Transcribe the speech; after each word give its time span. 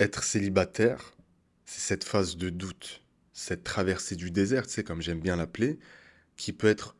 être 0.00 0.24
célibataire, 0.24 1.12
c'est 1.66 1.80
cette 1.80 2.04
phase 2.04 2.36
de 2.36 2.48
doute, 2.48 3.02
cette 3.32 3.64
traversée 3.64 4.16
du 4.16 4.30
désert, 4.30 4.64
sais, 4.68 4.82
comme 4.82 5.02
j'aime 5.02 5.20
bien 5.20 5.36
l'appeler, 5.36 5.78
qui 6.36 6.52
peut 6.52 6.68
être 6.68 6.96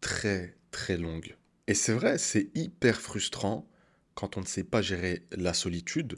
très, 0.00 0.56
très 0.70 0.98
longue. 0.98 1.36
Et 1.66 1.74
c'est 1.74 1.94
vrai, 1.94 2.18
c'est 2.18 2.50
hyper 2.54 3.00
frustrant 3.00 3.66
quand 4.14 4.36
on 4.36 4.40
ne 4.40 4.46
sait 4.46 4.64
pas 4.64 4.82
gérer 4.82 5.26
la 5.32 5.54
solitude, 5.54 6.16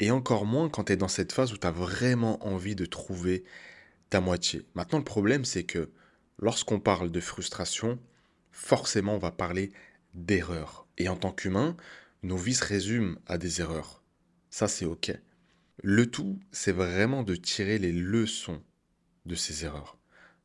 et 0.00 0.10
encore 0.10 0.46
moins 0.46 0.70
quand 0.70 0.84
tu 0.84 0.94
es 0.94 0.96
dans 0.96 1.08
cette 1.08 1.32
phase 1.32 1.52
où 1.52 1.58
tu 1.58 1.66
as 1.66 1.70
vraiment 1.70 2.44
envie 2.44 2.74
de 2.74 2.86
trouver 2.86 3.44
ta 4.08 4.20
moitié. 4.20 4.66
Maintenant, 4.74 4.98
le 4.98 5.04
problème, 5.04 5.44
c'est 5.44 5.64
que 5.64 5.90
lorsqu'on 6.38 6.80
parle 6.80 7.10
de 7.10 7.20
frustration, 7.20 8.00
forcément, 8.50 9.16
on 9.16 9.18
va 9.18 9.30
parler 9.30 9.70
d'erreur. 10.14 10.86
Et 10.96 11.08
en 11.08 11.16
tant 11.16 11.32
qu'humain, 11.32 11.76
nos 12.22 12.36
vies 12.36 12.54
se 12.54 12.64
résument 12.64 13.16
à 13.26 13.36
des 13.36 13.60
erreurs. 13.60 14.02
Ça, 14.48 14.66
c'est 14.66 14.86
OK. 14.86 15.12
Le 15.82 16.08
tout, 16.08 16.38
c'est 16.52 16.72
vraiment 16.72 17.24
de 17.24 17.34
tirer 17.34 17.78
les 17.78 17.92
leçons 17.92 18.62
de 19.26 19.34
ces 19.34 19.64
erreurs. 19.64 19.98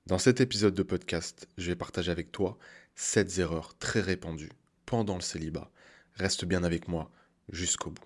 Dans 0.08 0.17
cet 0.17 0.41
épisode 0.41 0.73
de 0.73 0.81
podcast, 0.81 1.48
je 1.58 1.67
vais 1.67 1.76
partager 1.76 2.12
avec 2.12 2.31
toi 2.31 2.58
7 2.95 3.38
erreurs 3.38 3.77
très 3.77 4.02
répandues 4.02 4.52
pendant 4.88 5.16
le 5.16 5.21
célibat. 5.21 5.70
Reste 6.16 6.45
bien 6.45 6.63
avec 6.63 6.88
moi 6.88 7.12
jusqu'au 7.52 7.91
bout. 7.91 8.04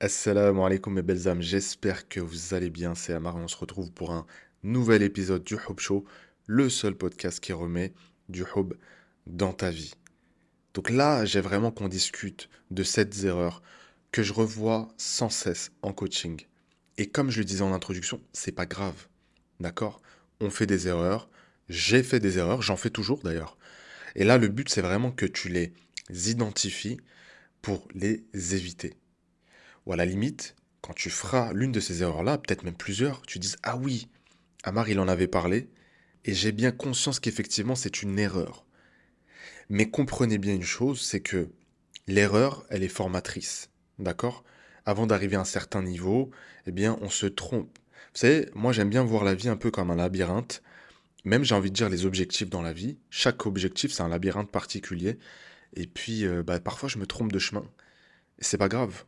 Assalamu 0.00 0.62
alaikum 0.62 0.94
mes 0.94 1.02
belles 1.02 1.28
âmes, 1.28 1.42
j'espère 1.42 2.08
que 2.08 2.20
vous 2.20 2.54
allez 2.54 2.70
bien, 2.70 2.94
c'est 2.94 3.12
Amar 3.12 3.36
et 3.36 3.42
on 3.42 3.48
se 3.48 3.56
retrouve 3.56 3.92
pour 3.92 4.12
un 4.12 4.26
nouvel 4.62 5.02
épisode 5.02 5.44
du 5.44 5.56
Hub 5.56 5.78
Show, 5.78 6.06
le 6.46 6.70
seul 6.70 6.94
podcast 6.94 7.38
qui 7.38 7.52
remet 7.52 7.92
du 8.30 8.44
Hub 8.56 8.72
dans 9.26 9.52
ta 9.52 9.70
vie. 9.70 9.92
Donc 10.72 10.88
là, 10.88 11.26
j'ai 11.26 11.40
vraiment 11.42 11.70
qu'on 11.70 11.88
discute 11.88 12.48
de 12.70 12.82
cette 12.82 13.24
erreurs 13.24 13.62
que 14.12 14.22
je 14.22 14.32
revois 14.32 14.88
sans 14.96 15.28
cesse 15.28 15.70
en 15.82 15.92
coaching. 15.92 16.42
Et 16.98 17.06
comme 17.06 17.30
je 17.30 17.38
le 17.38 17.44
disais 17.44 17.62
en 17.62 17.72
introduction, 17.72 18.20
c'est 18.32 18.52
pas 18.52 18.66
grave. 18.66 19.08
D'accord? 19.60 20.00
On 20.40 20.50
fait 20.50 20.66
des 20.66 20.88
erreurs, 20.88 21.28
j'ai 21.68 22.02
fait 22.02 22.20
des 22.20 22.38
erreurs, 22.38 22.62
j'en 22.62 22.76
fais 22.76 22.90
toujours 22.90 23.22
d'ailleurs. 23.22 23.58
Et 24.14 24.24
là, 24.24 24.38
le 24.38 24.48
but, 24.48 24.68
c'est 24.68 24.82
vraiment 24.82 25.12
que 25.12 25.26
tu 25.26 25.48
les 25.48 25.72
identifies 26.10 26.98
pour 27.62 27.86
les 27.94 28.24
éviter. 28.32 28.94
Ou 29.84 29.92
à 29.92 29.96
la 29.96 30.06
limite, 30.06 30.56
quand 30.80 30.94
tu 30.94 31.10
feras 31.10 31.52
l'une 31.52 31.72
de 31.72 31.80
ces 31.80 32.02
erreurs-là, 32.02 32.38
peut-être 32.38 32.64
même 32.64 32.76
plusieurs, 32.76 33.22
tu 33.22 33.38
dises 33.38 33.56
Ah 33.62 33.76
oui, 33.76 34.08
Amar, 34.62 34.88
il 34.88 35.00
en 35.00 35.08
avait 35.08 35.26
parlé, 35.26 35.68
et 36.24 36.34
j'ai 36.34 36.52
bien 36.52 36.72
conscience 36.72 37.20
qu'effectivement, 37.20 37.74
c'est 37.74 38.02
une 38.02 38.18
erreur. 38.18 38.64
Mais 39.68 39.90
comprenez 39.90 40.38
bien 40.38 40.54
une 40.54 40.62
chose, 40.62 41.00
c'est 41.00 41.20
que 41.20 41.48
l'erreur, 42.06 42.64
elle 42.70 42.82
est 42.82 42.88
formatrice. 42.88 43.68
D'accord? 43.98 44.44
Avant 44.84 45.06
d'arriver 45.06 45.36
à 45.36 45.40
un 45.40 45.44
certain 45.44 45.82
niveau, 45.82 46.30
eh 46.66 46.72
bien, 46.72 46.96
on 47.00 47.08
se 47.08 47.26
trompe. 47.26 47.78
Vous 48.14 48.20
savez, 48.20 48.48
moi, 48.54 48.72
j'aime 48.72 48.90
bien 48.90 49.02
voir 49.02 49.24
la 49.24 49.34
vie 49.34 49.48
un 49.48 49.56
peu 49.56 49.70
comme 49.70 49.90
un 49.90 49.96
labyrinthe. 49.96 50.62
Même, 51.24 51.44
j'ai 51.44 51.54
envie 51.54 51.70
de 51.70 51.76
dire, 51.76 51.88
les 51.88 52.06
objectifs 52.06 52.48
dans 52.48 52.62
la 52.62 52.72
vie. 52.72 52.98
Chaque 53.10 53.46
objectif, 53.46 53.92
c'est 53.92 54.02
un 54.02 54.08
labyrinthe 54.08 54.50
particulier. 54.50 55.18
Et 55.74 55.86
puis, 55.86 56.24
euh, 56.24 56.42
bah, 56.42 56.60
parfois, 56.60 56.88
je 56.88 56.98
me 56.98 57.06
trompe 57.06 57.32
de 57.32 57.38
chemin. 57.38 57.64
Et 58.38 58.44
c'est 58.44 58.58
pas 58.58 58.68
grave. 58.68 59.04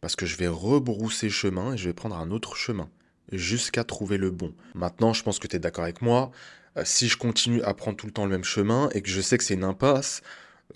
Parce 0.00 0.16
que 0.16 0.26
je 0.26 0.36
vais 0.36 0.48
rebrousser 0.48 1.30
chemin 1.30 1.72
et 1.72 1.76
je 1.78 1.88
vais 1.88 1.94
prendre 1.94 2.16
un 2.16 2.30
autre 2.30 2.56
chemin. 2.56 2.90
Jusqu'à 3.32 3.84
trouver 3.84 4.18
le 4.18 4.30
bon. 4.30 4.54
Maintenant, 4.74 5.14
je 5.14 5.22
pense 5.22 5.38
que 5.38 5.46
tu 5.46 5.56
es 5.56 5.58
d'accord 5.58 5.84
avec 5.84 6.02
moi. 6.02 6.30
Euh, 6.76 6.82
si 6.84 7.08
je 7.08 7.16
continue 7.16 7.62
à 7.62 7.72
prendre 7.72 7.96
tout 7.96 8.06
le 8.06 8.12
temps 8.12 8.24
le 8.24 8.30
même 8.30 8.44
chemin 8.44 8.90
et 8.92 9.00
que 9.00 9.08
je 9.08 9.20
sais 9.20 9.38
que 9.38 9.44
c'est 9.44 9.54
une 9.54 9.64
impasse, 9.64 10.22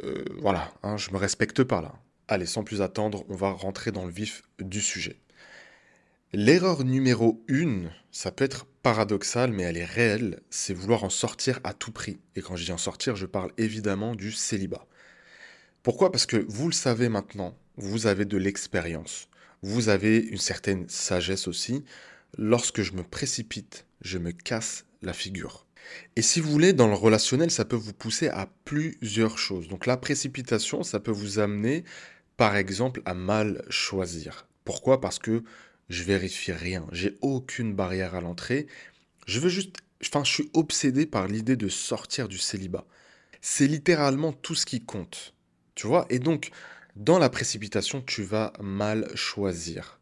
euh, 0.02 0.24
voilà, 0.38 0.72
hein, 0.82 0.96
je 0.96 1.10
me 1.10 1.18
respecte 1.18 1.62
pas 1.64 1.82
là. 1.82 1.94
Allez, 2.28 2.46
sans 2.46 2.62
plus 2.62 2.82
attendre, 2.82 3.24
on 3.30 3.34
va 3.34 3.50
rentrer 3.50 3.90
dans 3.90 4.04
le 4.04 4.12
vif 4.12 4.42
du 4.60 4.82
sujet. 4.82 5.18
L'erreur 6.34 6.84
numéro 6.84 7.42
une, 7.48 7.90
ça 8.12 8.30
peut 8.30 8.44
être 8.44 8.66
paradoxal, 8.82 9.50
mais 9.50 9.62
elle 9.62 9.78
est 9.78 9.84
réelle, 9.86 10.40
c'est 10.50 10.74
vouloir 10.74 11.04
en 11.04 11.08
sortir 11.08 11.58
à 11.64 11.72
tout 11.72 11.90
prix. 11.90 12.18
Et 12.36 12.42
quand 12.42 12.54
je 12.54 12.66
dis 12.66 12.72
en 12.72 12.78
sortir, 12.78 13.16
je 13.16 13.24
parle 13.24 13.50
évidemment 13.56 14.14
du 14.14 14.30
célibat. 14.30 14.86
Pourquoi? 15.82 16.12
Parce 16.12 16.26
que 16.26 16.44
vous 16.48 16.68
le 16.68 16.74
savez 16.74 17.08
maintenant, 17.08 17.56
vous 17.78 18.06
avez 18.06 18.26
de 18.26 18.36
l'expérience, 18.36 19.28
vous 19.62 19.88
avez 19.88 20.18
une 20.18 20.36
certaine 20.36 20.86
sagesse 20.90 21.48
aussi. 21.48 21.82
Lorsque 22.36 22.82
je 22.82 22.92
me 22.92 23.02
précipite, 23.02 23.86
je 24.02 24.18
me 24.18 24.32
casse 24.32 24.84
la 25.00 25.14
figure. 25.14 25.64
Et 26.16 26.22
si 26.22 26.40
vous 26.40 26.50
voulez, 26.50 26.74
dans 26.74 26.88
le 26.88 26.94
relationnel, 26.94 27.50
ça 27.50 27.64
peut 27.64 27.76
vous 27.76 27.94
pousser 27.94 28.28
à 28.28 28.50
plusieurs 28.66 29.38
choses. 29.38 29.68
Donc 29.68 29.86
la 29.86 29.96
précipitation, 29.96 30.82
ça 30.82 31.00
peut 31.00 31.10
vous 31.10 31.38
amener, 31.38 31.84
par 32.38 32.56
exemple, 32.56 33.02
à 33.04 33.14
mal 33.14 33.64
choisir. 33.68 34.46
Pourquoi? 34.64 35.00
Parce 35.00 35.18
que 35.18 35.42
je 35.90 36.04
vérifie 36.04 36.52
rien, 36.52 36.86
j'ai 36.92 37.18
aucune 37.20 37.74
barrière 37.74 38.14
à 38.14 38.20
l'entrée. 38.20 38.68
Je 39.26 39.40
veux 39.40 39.48
juste, 39.48 39.76
enfin, 40.02 40.22
je 40.24 40.32
suis 40.32 40.50
obsédé 40.54 41.04
par 41.04 41.26
l'idée 41.26 41.56
de 41.56 41.68
sortir 41.68 42.28
du 42.28 42.38
célibat. 42.38 42.86
C'est 43.40 43.66
littéralement 43.66 44.32
tout 44.32 44.54
ce 44.54 44.66
qui 44.66 44.80
compte, 44.80 45.34
tu 45.74 45.88
vois? 45.88 46.06
Et 46.10 46.20
donc, 46.20 46.50
dans 46.94 47.18
la 47.18 47.28
précipitation, 47.28 48.02
tu 48.02 48.22
vas 48.22 48.52
mal 48.60 49.10
choisir. 49.16 49.98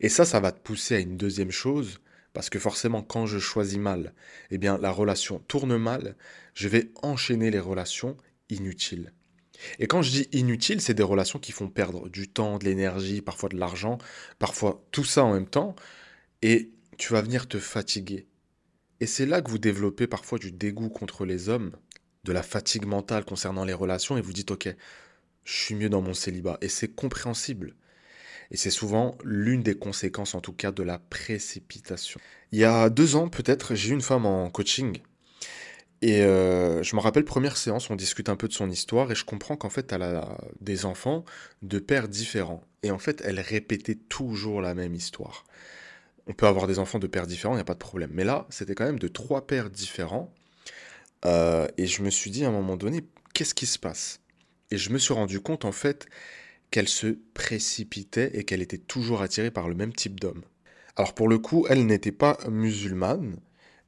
Et 0.00 0.08
ça, 0.08 0.24
ça 0.24 0.38
va 0.38 0.52
te 0.52 0.60
pousser 0.60 0.94
à 0.94 1.00
une 1.00 1.16
deuxième 1.16 1.50
chose, 1.50 2.00
parce 2.34 2.50
que 2.50 2.60
forcément, 2.60 3.02
quand 3.02 3.26
je 3.26 3.40
choisis 3.40 3.78
mal, 3.78 4.14
eh 4.52 4.58
bien, 4.58 4.78
la 4.78 4.92
relation 4.92 5.40
tourne 5.48 5.76
mal, 5.76 6.14
je 6.54 6.68
vais 6.68 6.92
enchaîner 7.02 7.50
les 7.50 7.58
relations 7.58 8.16
inutiles. 8.48 9.12
Et 9.78 9.86
quand 9.86 10.02
je 10.02 10.10
dis 10.10 10.28
inutiles, 10.32 10.80
c'est 10.80 10.94
des 10.94 11.02
relations 11.02 11.38
qui 11.38 11.52
font 11.52 11.68
perdre 11.68 12.08
du 12.08 12.28
temps, 12.28 12.58
de 12.58 12.64
l'énergie, 12.64 13.22
parfois 13.22 13.48
de 13.48 13.56
l'argent, 13.56 13.98
parfois 14.38 14.84
tout 14.90 15.04
ça 15.04 15.24
en 15.24 15.34
même 15.34 15.48
temps, 15.48 15.74
et 16.42 16.70
tu 16.98 17.12
vas 17.12 17.22
venir 17.22 17.48
te 17.48 17.58
fatiguer. 17.58 18.26
Et 19.00 19.06
c'est 19.06 19.26
là 19.26 19.42
que 19.42 19.50
vous 19.50 19.58
développez 19.58 20.06
parfois 20.06 20.38
du 20.38 20.52
dégoût 20.52 20.88
contre 20.88 21.24
les 21.24 21.48
hommes, 21.48 21.72
de 22.24 22.32
la 22.32 22.42
fatigue 22.42 22.86
mentale 22.86 23.24
concernant 23.24 23.64
les 23.64 23.72
relations, 23.74 24.16
et 24.16 24.20
vous 24.20 24.32
dites, 24.32 24.50
ok, 24.50 24.74
je 25.44 25.52
suis 25.52 25.74
mieux 25.74 25.88
dans 25.88 26.00
mon 26.00 26.14
célibat. 26.14 26.58
Et 26.60 26.68
c'est 26.68 26.88
compréhensible. 26.88 27.74
Et 28.50 28.56
c'est 28.56 28.70
souvent 28.70 29.16
l'une 29.24 29.62
des 29.62 29.74
conséquences, 29.76 30.34
en 30.34 30.40
tout 30.40 30.52
cas, 30.52 30.72
de 30.72 30.82
la 30.82 30.98
précipitation. 30.98 32.20
Il 32.52 32.58
y 32.58 32.64
a 32.64 32.88
deux 32.88 33.16
ans, 33.16 33.28
peut-être, 33.28 33.74
j'ai 33.74 33.90
eu 33.90 33.94
une 33.94 34.00
femme 34.00 34.26
en 34.26 34.50
coaching. 34.50 35.00
Et 36.06 36.20
euh, 36.20 36.82
je 36.82 36.96
me 36.96 37.00
rappelle, 37.00 37.24
première 37.24 37.56
séance, 37.56 37.88
on 37.88 37.96
discute 37.96 38.28
un 38.28 38.36
peu 38.36 38.46
de 38.46 38.52
son 38.52 38.68
histoire 38.68 39.10
et 39.10 39.14
je 39.14 39.24
comprends 39.24 39.56
qu'en 39.56 39.70
fait, 39.70 39.90
elle 39.90 40.02
a 40.02 40.36
des 40.60 40.84
enfants 40.84 41.24
de 41.62 41.78
pères 41.78 42.08
différents. 42.08 42.62
Et 42.82 42.90
en 42.90 42.98
fait, 42.98 43.22
elle 43.24 43.40
répétait 43.40 43.94
toujours 43.94 44.60
la 44.60 44.74
même 44.74 44.94
histoire. 44.94 45.46
On 46.26 46.34
peut 46.34 46.46
avoir 46.46 46.66
des 46.66 46.78
enfants 46.78 46.98
de 46.98 47.06
pères 47.06 47.26
différents, 47.26 47.54
il 47.54 47.56
n'y 47.56 47.62
a 47.62 47.64
pas 47.64 47.72
de 47.72 47.78
problème. 47.78 48.10
Mais 48.12 48.24
là, 48.24 48.46
c'était 48.50 48.74
quand 48.74 48.84
même 48.84 48.98
de 48.98 49.08
trois 49.08 49.46
pères 49.46 49.70
différents. 49.70 50.30
Euh, 51.24 51.68
et 51.78 51.86
je 51.86 52.02
me 52.02 52.10
suis 52.10 52.30
dit 52.30 52.44
à 52.44 52.48
un 52.48 52.52
moment 52.52 52.76
donné, 52.76 53.06
qu'est-ce 53.32 53.54
qui 53.54 53.64
se 53.64 53.78
passe? 53.78 54.20
Et 54.70 54.76
je 54.76 54.90
me 54.90 54.98
suis 54.98 55.14
rendu 55.14 55.40
compte, 55.40 55.64
en 55.64 55.72
fait, 55.72 56.06
qu'elle 56.70 56.88
se 56.88 57.16
précipitait 57.32 58.30
et 58.34 58.44
qu'elle 58.44 58.60
était 58.60 58.76
toujours 58.76 59.22
attirée 59.22 59.50
par 59.50 59.70
le 59.70 59.74
même 59.74 59.94
type 59.94 60.20
d'homme. 60.20 60.42
Alors 60.96 61.14
pour 61.14 61.28
le 61.28 61.38
coup, 61.38 61.64
elle 61.70 61.86
n'était 61.86 62.12
pas 62.12 62.36
musulmane, 62.50 63.38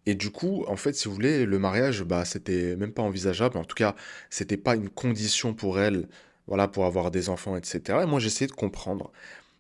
et 0.07 0.15
du 0.15 0.31
coup, 0.31 0.65
en 0.69 0.77
fait, 0.77 0.95
si 0.95 1.09
vous 1.09 1.15
voulez, 1.15 1.45
le 1.45 1.59
mariage, 1.59 2.05
bah, 2.05 2.25
c'était 2.25 2.77
même 2.77 2.93
pas 2.93 3.03
envisageable. 3.03 3.59
En 3.59 3.65
tout 3.65 3.75
cas, 3.75 3.97
c'était 4.31 4.57
pas 4.57 4.77
une 4.77 4.89
condition 4.89 5.53
pour 5.53 5.81
elle, 5.81 6.09
voilà, 6.47 6.69
pour 6.69 6.85
avoir 6.87 7.11
des 7.11 7.29
enfants, 7.29 7.57
etc. 7.57 8.01
Et 8.03 8.07
moi, 8.07 8.21
j'essayais 8.21 8.47
de 8.47 8.53
comprendre. 8.53 9.13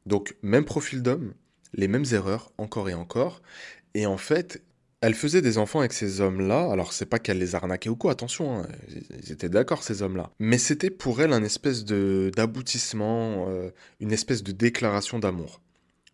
Donc, 0.06 0.36
même 0.42 0.64
profil 0.64 1.02
d'homme, 1.02 1.34
les 1.74 1.88
mêmes 1.88 2.04
erreurs, 2.12 2.52
encore 2.58 2.88
et 2.88 2.94
encore. 2.94 3.42
Et 3.94 4.06
en 4.06 4.18
fait, 4.18 4.62
elle 5.00 5.14
faisait 5.14 5.42
des 5.42 5.58
enfants 5.58 5.80
avec 5.80 5.92
ces 5.92 6.20
hommes-là. 6.20 6.70
Alors, 6.70 6.92
c'est 6.92 7.06
pas 7.06 7.18
qu'elle 7.18 7.38
les 7.38 7.56
arnaquait 7.56 7.90
ou 7.90 7.96
quoi, 7.96 8.12
attention, 8.12 8.60
hein, 8.60 8.68
ils 9.20 9.32
étaient 9.32 9.48
d'accord, 9.48 9.82
ces 9.82 10.02
hommes-là. 10.02 10.30
Mais 10.38 10.58
c'était 10.58 10.90
pour 10.90 11.20
elle 11.20 11.32
un 11.32 11.42
espèce 11.42 11.84
d'aboutissement, 11.84 13.46
euh, 13.48 13.70
une 13.98 14.12
espèce 14.12 14.44
de 14.44 14.52
déclaration 14.52 15.18
d'amour. 15.18 15.60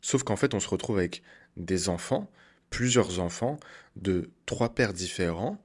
Sauf 0.01 0.23
qu'en 0.25 0.37
fait, 0.37 0.55
on 0.55 0.61
se 0.61 0.69
retrouve 0.69 0.99
avec 0.99 1.23
des 1.59 1.91
enfants, 1.91 2.31
plusieurs 2.71 3.21
enfants, 3.21 3.59
de 3.97 4.31
trois 4.47 4.75
pères 4.75 4.93
différents, 4.93 5.63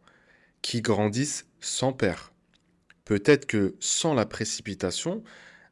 qui 0.61 0.81
grandissent 0.81 1.45
sans 1.59 1.93
père. 1.93 2.33
Peut-être 3.05 3.45
que 3.45 3.75
sans 3.79 4.13
la 4.13 4.25
précipitation, 4.25 5.23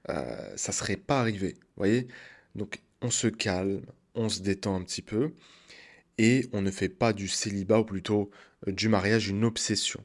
euh, 0.09 0.53
ça 0.55 0.71
serait 0.71 0.95
pas 0.95 1.19
arrivé. 1.19 1.55
voyez? 1.75 2.07
Donc, 2.55 2.81
on 3.01 3.11
se 3.11 3.27
calme, 3.27 3.81
on 4.13 4.29
se 4.29 4.41
détend 4.41 4.75
un 4.75 4.83
petit 4.83 5.01
peu 5.01 5.33
et 6.17 6.47
on 6.53 6.61
ne 6.61 6.71
fait 6.71 6.89
pas 6.89 7.13
du 7.13 7.27
célibat, 7.27 7.79
ou 7.79 7.85
plutôt 7.85 8.31
euh, 8.67 8.71
du 8.71 8.87
mariage, 8.87 9.27
une 9.27 9.43
obsession. 9.43 10.03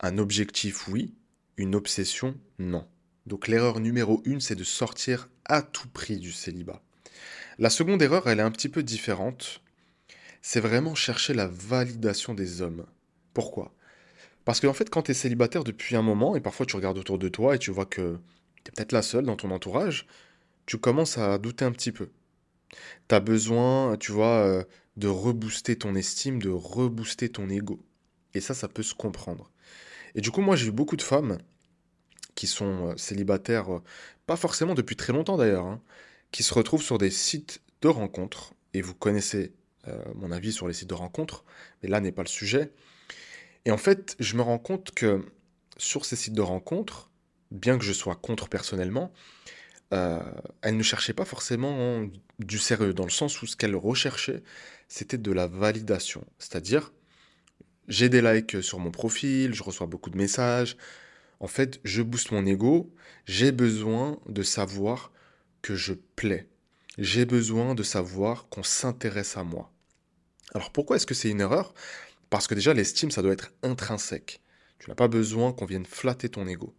Un 0.00 0.18
objectif, 0.18 0.88
oui, 0.88 1.14
une 1.56 1.74
obsession, 1.74 2.38
non. 2.58 2.86
Donc 3.26 3.48
l'erreur 3.48 3.80
numéro 3.80 4.22
une, 4.24 4.40
c'est 4.40 4.54
de 4.54 4.64
sortir 4.64 5.28
à 5.44 5.62
tout 5.62 5.88
prix 5.88 6.18
du 6.18 6.32
célibat. 6.32 6.82
La 7.58 7.70
seconde 7.70 8.00
erreur, 8.00 8.28
elle 8.28 8.38
est 8.38 8.42
un 8.42 8.50
petit 8.50 8.68
peu 8.68 8.82
différente. 8.82 9.60
C'est 10.42 10.60
vraiment 10.60 10.94
chercher 10.94 11.34
la 11.34 11.46
validation 11.46 12.34
des 12.34 12.62
hommes. 12.62 12.86
Pourquoi? 13.34 13.74
Parce 14.44 14.60
qu'en 14.60 14.72
fait, 14.72 14.90
quand 14.90 15.02
tu 15.02 15.10
es 15.10 15.14
célibataire 15.14 15.64
depuis 15.64 15.96
un 15.96 16.02
moment, 16.02 16.34
et 16.34 16.40
parfois 16.40 16.66
tu 16.66 16.76
regardes 16.76 16.98
autour 16.98 17.18
de 17.18 17.28
toi 17.28 17.54
et 17.54 17.58
tu 17.58 17.70
vois 17.70 17.86
que 17.86 18.18
tu 18.64 18.70
es 18.70 18.72
peut-être 18.74 18.92
la 18.92 19.02
seule 19.02 19.24
dans 19.24 19.36
ton 19.36 19.50
entourage, 19.50 20.06
tu 20.66 20.78
commences 20.78 21.18
à 21.18 21.38
douter 21.38 21.64
un 21.64 21.72
petit 21.72 21.92
peu. 21.92 22.10
Tu 23.08 23.14
as 23.14 23.20
besoin, 23.20 23.96
tu 23.98 24.12
vois, 24.12 24.44
euh, 24.46 24.64
de 24.96 25.08
rebooster 25.08 25.76
ton 25.76 25.94
estime, 25.94 26.40
de 26.40 26.50
rebooster 26.50 27.28
ton 27.28 27.48
ego. 27.48 27.80
Et 28.34 28.40
ça, 28.40 28.54
ça 28.54 28.68
peut 28.68 28.82
se 28.82 28.94
comprendre. 28.94 29.50
Et 30.14 30.20
du 30.20 30.30
coup, 30.30 30.40
moi, 30.40 30.56
j'ai 30.56 30.68
eu 30.68 30.72
beaucoup 30.72 30.96
de 30.96 31.02
femmes 31.02 31.38
qui 32.34 32.46
sont 32.46 32.88
euh, 32.88 32.96
célibataires, 32.96 33.74
euh, 33.74 33.82
pas 34.26 34.36
forcément 34.36 34.74
depuis 34.74 34.96
très 34.96 35.12
longtemps 35.12 35.36
d'ailleurs, 35.36 35.66
hein, 35.66 35.82
qui 36.32 36.42
se 36.42 36.54
retrouvent 36.54 36.82
sur 36.82 36.98
des 36.98 37.10
sites 37.10 37.62
de 37.82 37.88
rencontres. 37.88 38.54
Et 38.72 38.82
vous 38.82 38.94
connaissez 38.94 39.52
mon 40.14 40.30
avis 40.30 40.52
sur 40.52 40.68
les 40.68 40.74
sites 40.74 40.88
de 40.88 40.94
rencontres, 40.94 41.44
mais 41.82 41.88
là 41.88 42.00
n'est 42.00 42.12
pas 42.12 42.22
le 42.22 42.28
sujet. 42.28 42.72
Et 43.64 43.70
en 43.70 43.76
fait, 43.76 44.16
je 44.18 44.36
me 44.36 44.42
rends 44.42 44.58
compte 44.58 44.92
que 44.92 45.24
sur 45.76 46.04
ces 46.04 46.16
sites 46.16 46.34
de 46.34 46.42
rencontres, 46.42 47.10
bien 47.50 47.78
que 47.78 47.84
je 47.84 47.92
sois 47.92 48.14
contre 48.16 48.48
personnellement, 48.48 49.12
euh, 49.92 50.20
elle 50.62 50.76
ne 50.76 50.82
cherchait 50.82 51.12
pas 51.12 51.24
forcément 51.24 52.06
du 52.38 52.58
sérieux, 52.58 52.94
dans 52.94 53.04
le 53.04 53.10
sens 53.10 53.42
où 53.42 53.46
ce 53.46 53.56
qu'elle 53.56 53.74
recherchait, 53.74 54.42
c'était 54.88 55.18
de 55.18 55.32
la 55.32 55.46
validation. 55.46 56.24
C'est-à-dire, 56.38 56.92
j'ai 57.88 58.08
des 58.08 58.22
likes 58.22 58.62
sur 58.62 58.78
mon 58.78 58.90
profil, 58.90 59.52
je 59.52 59.62
reçois 59.62 59.86
beaucoup 59.86 60.10
de 60.10 60.16
messages. 60.16 60.76
En 61.40 61.48
fait, 61.48 61.80
je 61.84 62.02
booste 62.02 62.30
mon 62.30 62.46
ego. 62.46 62.94
J'ai 63.26 63.50
besoin 63.50 64.20
de 64.28 64.42
savoir 64.42 65.12
que 65.62 65.74
je 65.74 65.94
plais. 65.94 66.48
J'ai 66.98 67.24
besoin 67.24 67.74
de 67.74 67.82
savoir 67.82 68.48
qu'on 68.48 68.62
s'intéresse 68.62 69.36
à 69.36 69.44
moi. 69.44 69.72
Alors 70.54 70.72
pourquoi 70.72 70.96
est-ce 70.96 71.06
que 71.06 71.14
c'est 71.14 71.30
une 71.30 71.40
erreur? 71.40 71.72
Parce 72.30 72.46
que 72.46 72.54
déjà, 72.54 72.74
l'estime, 72.74 73.10
ça 73.10 73.22
doit 73.22 73.32
être 73.32 73.52
intrinsèque. 73.62 74.40
Tu 74.78 74.88
n'as 74.88 74.96
pas 74.96 75.08
besoin 75.08 75.52
qu'on 75.52 75.66
vienne 75.66 75.86
flatter 75.86 76.28
ton 76.28 76.46
ego. 76.46 76.74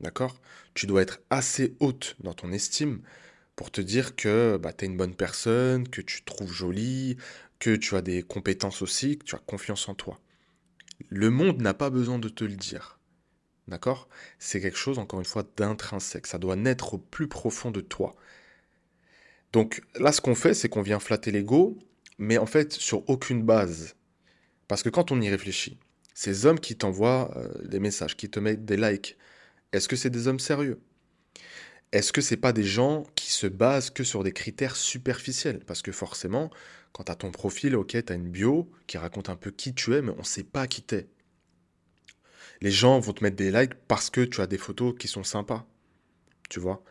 D'accord? 0.00 0.40
Tu 0.74 0.86
dois 0.86 1.02
être 1.02 1.20
assez 1.30 1.76
haute 1.80 2.16
dans 2.20 2.34
ton 2.34 2.52
estime 2.52 3.00
pour 3.54 3.70
te 3.70 3.80
dire 3.80 4.14
que 4.16 4.58
bah, 4.58 4.72
tu 4.72 4.84
es 4.84 4.88
une 4.88 4.96
bonne 4.96 5.14
personne, 5.14 5.88
que 5.88 6.02
tu 6.02 6.20
te 6.20 6.26
trouves 6.26 6.52
jolie, 6.52 7.16
que 7.58 7.74
tu 7.76 7.96
as 7.96 8.02
des 8.02 8.22
compétences 8.22 8.82
aussi, 8.82 9.18
que 9.18 9.24
tu 9.24 9.34
as 9.34 9.38
confiance 9.38 9.88
en 9.88 9.94
toi. 9.94 10.20
Le 11.08 11.30
monde 11.30 11.62
n'a 11.62 11.74
pas 11.74 11.88
besoin 11.88 12.18
de 12.18 12.28
te 12.28 12.44
le 12.44 12.56
dire. 12.56 12.98
D'accord? 13.68 14.08
C'est 14.38 14.60
quelque 14.60 14.78
chose, 14.78 14.98
encore 14.98 15.18
une 15.18 15.26
fois, 15.26 15.44
d'intrinsèque. 15.56 16.26
Ça 16.26 16.38
doit 16.38 16.56
naître 16.56 16.94
au 16.94 16.98
plus 16.98 17.28
profond 17.28 17.70
de 17.70 17.80
toi. 17.80 18.14
Donc 19.56 19.80
là, 19.98 20.12
ce 20.12 20.20
qu'on 20.20 20.34
fait, 20.34 20.52
c'est 20.52 20.68
qu'on 20.68 20.82
vient 20.82 21.00
flatter 21.00 21.30
l'ego, 21.30 21.78
mais 22.18 22.36
en 22.36 22.44
fait, 22.44 22.74
sur 22.74 23.08
aucune 23.08 23.42
base. 23.42 23.96
Parce 24.68 24.82
que 24.82 24.90
quand 24.90 25.12
on 25.12 25.20
y 25.22 25.30
réfléchit, 25.30 25.78
ces 26.12 26.44
hommes 26.44 26.60
qui 26.60 26.76
t'envoient 26.76 27.30
euh, 27.38 27.66
des 27.66 27.80
messages, 27.80 28.18
qui 28.18 28.28
te 28.28 28.38
mettent 28.38 28.66
des 28.66 28.76
likes, 28.76 29.16
est-ce 29.72 29.88
que 29.88 29.96
c'est 29.96 30.10
des 30.10 30.28
hommes 30.28 30.40
sérieux? 30.40 30.78
Est-ce 31.90 32.12
que 32.12 32.20
c'est 32.20 32.36
pas 32.36 32.52
des 32.52 32.64
gens 32.64 33.06
qui 33.14 33.32
se 33.32 33.46
basent 33.46 33.88
que 33.88 34.04
sur 34.04 34.22
des 34.22 34.32
critères 34.32 34.76
superficiels? 34.76 35.60
Parce 35.60 35.80
que 35.80 35.90
forcément, 35.90 36.50
quand 36.92 37.04
tu 37.04 37.16
ton 37.16 37.30
profil, 37.30 37.76
ok, 37.76 37.96
tu 38.04 38.12
une 38.12 38.28
bio 38.28 38.70
qui 38.86 38.98
raconte 38.98 39.30
un 39.30 39.36
peu 39.36 39.50
qui 39.50 39.72
tu 39.72 39.94
es, 39.94 40.02
mais 40.02 40.12
on 40.12 40.18
ne 40.18 40.22
sait 40.22 40.44
pas 40.44 40.66
qui 40.66 40.82
t'es. 40.82 41.08
Les 42.60 42.70
gens 42.70 43.00
vont 43.00 43.14
te 43.14 43.24
mettre 43.24 43.36
des 43.36 43.50
likes 43.50 43.74
parce 43.88 44.10
que 44.10 44.20
tu 44.20 44.42
as 44.42 44.46
des 44.46 44.58
photos 44.58 44.94
qui 44.98 45.08
sont 45.08 45.24
sympas. 45.24 45.66
Tu 46.50 46.60
vois? 46.60 46.84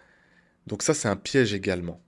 Donc 0.65 0.81
ça, 0.81 0.95
c'est 0.95 1.09
un 1.09 1.15
piège 1.15 1.53
également. 1.53 2.01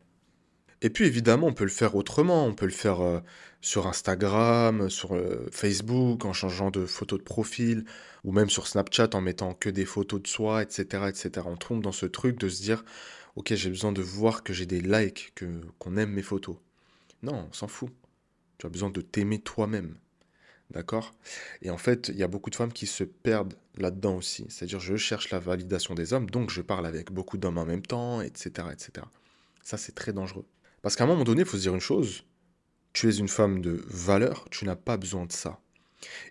Et 0.81 0.89
puis 0.89 1.05
évidemment, 1.05 1.47
on 1.47 1.53
peut 1.53 1.63
le 1.63 1.69
faire 1.69 1.95
autrement. 1.95 2.45
On 2.45 2.53
peut 2.53 2.65
le 2.65 2.71
faire 2.71 3.01
euh, 3.01 3.19
sur 3.61 3.87
Instagram, 3.87 4.89
sur 4.89 5.15
euh, 5.15 5.47
Facebook, 5.51 6.25
en 6.25 6.33
changeant 6.33 6.71
de 6.71 6.85
photo 6.85 7.17
de 7.17 7.23
profil, 7.23 7.85
ou 8.23 8.31
même 8.31 8.49
sur 8.49 8.67
Snapchat 8.67 9.09
en 9.13 9.21
mettant 9.21 9.53
que 9.53 9.69
des 9.69 9.85
photos 9.85 10.21
de 10.21 10.27
soi, 10.27 10.61
etc. 10.61 11.05
etc. 11.07 11.45
On 11.45 11.57
tombe 11.57 11.81
dans 11.81 11.91
ce 11.91 12.05
truc 12.05 12.37
de 12.39 12.49
se 12.49 12.61
dire, 12.61 12.83
ok, 13.35 13.53
j'ai 13.53 13.69
besoin 13.69 13.91
de 13.91 14.01
voir 14.01 14.43
que 14.43 14.53
j'ai 14.53 14.65
des 14.65 14.81
likes, 14.81 15.31
que, 15.35 15.45
qu'on 15.79 15.97
aime 15.97 16.11
mes 16.11 16.21
photos. 16.21 16.57
Non, 17.23 17.47
on 17.49 17.53
s'en 17.53 17.67
fout. 17.67 17.89
Tu 18.59 18.65
as 18.65 18.69
besoin 18.69 18.89
de 18.89 19.01
t'aimer 19.01 19.39
toi-même. 19.39 19.95
D'accord? 20.71 21.13
Et 21.61 21.69
en 21.69 21.77
fait, 21.77 22.09
il 22.09 22.17
y 22.17 22.23
a 22.23 22.27
beaucoup 22.27 22.49
de 22.49 22.55
femmes 22.55 22.73
qui 22.73 22.87
se 22.87 23.03
perdent 23.03 23.53
là-dedans 23.77 24.15
aussi. 24.17 24.45
C'est-à-dire, 24.49 24.79
je 24.79 24.97
cherche 24.97 25.29
la 25.31 25.39
validation 25.39 25.95
des 25.95 26.13
hommes, 26.13 26.29
donc 26.29 26.49
je 26.49 26.61
parle 26.61 26.85
avec 26.85 27.11
beaucoup 27.11 27.37
d'hommes 27.37 27.57
en 27.57 27.65
même 27.65 27.81
temps, 27.81 28.21
etc. 28.21 28.67
etc. 28.71 29.07
Ça, 29.63 29.77
c'est 29.77 29.95
très 29.95 30.13
dangereux. 30.13 30.45
Parce 30.87 30.95
qu'à 30.95 31.03
un 31.03 31.07
moment 31.07 31.25
donné, 31.25 31.41
il 31.41 31.45
faut 31.45 31.57
se 31.57 31.63
dire 31.63 31.75
une 31.75 31.81
chose, 31.81 32.23
tu 32.93 33.09
es 33.09 33.17
une 33.17 33.27
femme 33.27 33.59
de 33.59 33.83
valeur, 33.89 34.47
tu 34.51 34.63
n'as 34.63 34.77
pas 34.77 34.95
besoin 34.95 35.25
de 35.25 35.33
ça. 35.33 35.59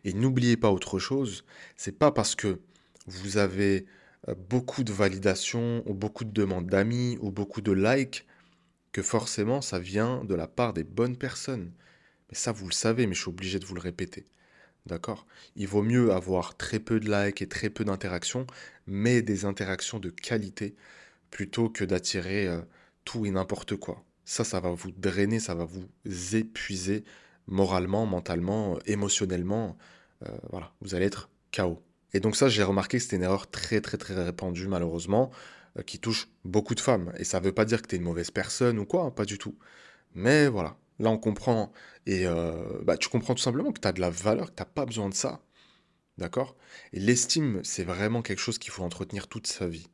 Et 0.02 0.14
n'oubliez 0.14 0.56
pas 0.56 0.70
autre 0.70 0.98
chose, 0.98 1.44
c'est 1.76 1.98
pas 1.98 2.10
parce 2.10 2.34
que 2.34 2.62
vous 3.06 3.36
avez 3.36 3.84
euh, 4.28 4.34
beaucoup 4.48 4.82
de 4.82 4.94
validations 4.94 5.82
ou 5.84 5.92
beaucoup 5.92 6.24
de 6.24 6.30
demandes 6.30 6.68
d'amis 6.68 7.18
ou 7.20 7.30
beaucoup 7.30 7.60
de 7.60 7.72
likes 7.72 8.26
que 8.92 9.02
forcément 9.02 9.60
ça 9.60 9.78
vient 9.78 10.24
de 10.24 10.34
la 10.34 10.48
part 10.48 10.72
des 10.72 10.84
bonnes 10.84 11.18
personnes. 11.18 11.70
Mais 12.30 12.34
ça, 12.34 12.50
vous 12.50 12.66
le 12.66 12.72
savez, 12.72 13.06
mais 13.06 13.12
je 13.14 13.20
suis 13.20 13.28
obligé 13.28 13.58
de 13.58 13.66
vous 13.66 13.74
le 13.74 13.82
répéter. 13.82 14.24
D'accord? 14.86 15.26
Il 15.56 15.68
vaut 15.68 15.82
mieux 15.82 16.12
avoir 16.12 16.56
très 16.56 16.78
peu 16.78 16.98
de 16.98 17.12
likes 17.12 17.42
et 17.42 17.46
très 17.46 17.68
peu 17.68 17.84
d'interactions, 17.84 18.46
mais 18.86 19.20
des 19.20 19.44
interactions 19.44 19.98
de 19.98 20.08
qualité, 20.08 20.76
plutôt 21.30 21.68
que 21.68 21.84
d'attirer 21.84 22.48
euh, 22.48 22.62
tout 23.04 23.26
et 23.26 23.30
n'importe 23.30 23.76
quoi. 23.76 24.02
Ça, 24.26 24.42
ça 24.42 24.58
va 24.58 24.70
vous 24.70 24.90
drainer, 24.90 25.38
ça 25.38 25.54
va 25.54 25.64
vous 25.64 25.86
épuiser 26.34 27.04
moralement, 27.46 28.06
mentalement, 28.06 28.74
euh, 28.74 28.78
émotionnellement. 28.86 29.78
Euh, 30.26 30.36
voilà, 30.50 30.72
vous 30.80 30.96
allez 30.96 31.06
être 31.06 31.30
KO. 31.56 31.80
Et 32.12 32.18
donc 32.18 32.34
ça, 32.34 32.48
j'ai 32.48 32.64
remarqué 32.64 32.98
que 32.98 33.04
c'était 33.04 33.16
une 33.16 33.22
erreur 33.22 33.48
très 33.48 33.80
très 33.80 33.98
très 33.98 34.14
répandue 34.20 34.66
malheureusement, 34.66 35.30
euh, 35.78 35.82
qui 35.82 36.00
touche 36.00 36.28
beaucoup 36.44 36.74
de 36.74 36.80
femmes. 36.80 37.12
Et 37.18 37.24
ça 37.24 37.38
ne 37.38 37.44
veut 37.44 37.52
pas 37.52 37.64
dire 37.64 37.82
que 37.82 37.86
tu 37.86 37.94
es 37.94 37.98
une 37.98 38.04
mauvaise 38.04 38.32
personne 38.32 38.80
ou 38.80 38.84
quoi, 38.84 39.04
hein, 39.04 39.10
pas 39.12 39.24
du 39.24 39.38
tout. 39.38 39.56
Mais 40.14 40.48
voilà, 40.48 40.76
là 40.98 41.10
on 41.10 41.18
comprend. 41.18 41.72
Et 42.06 42.26
bah, 42.84 42.96
tu 42.96 43.08
comprends 43.08 43.34
tout 43.34 43.42
simplement 43.42 43.72
que 43.72 43.80
tu 43.80 43.88
as 43.88 43.92
de 43.92 44.00
la 44.00 44.10
valeur, 44.10 44.46
que 44.50 44.56
tu 44.56 44.62
n'as 44.62 44.66
pas 44.66 44.86
besoin 44.86 45.08
de 45.08 45.14
ça. 45.14 45.40
D'accord? 46.18 46.56
Et 46.92 47.00
l'estime, 47.00 47.60
c'est 47.64 47.84
vraiment 47.84 48.22
quelque 48.22 48.38
chose 48.40 48.58
qu'il 48.58 48.72
faut 48.72 48.84
entretenir 48.84 49.28
toute 49.28 49.46
sa 49.46 49.68
vie. 49.68 49.88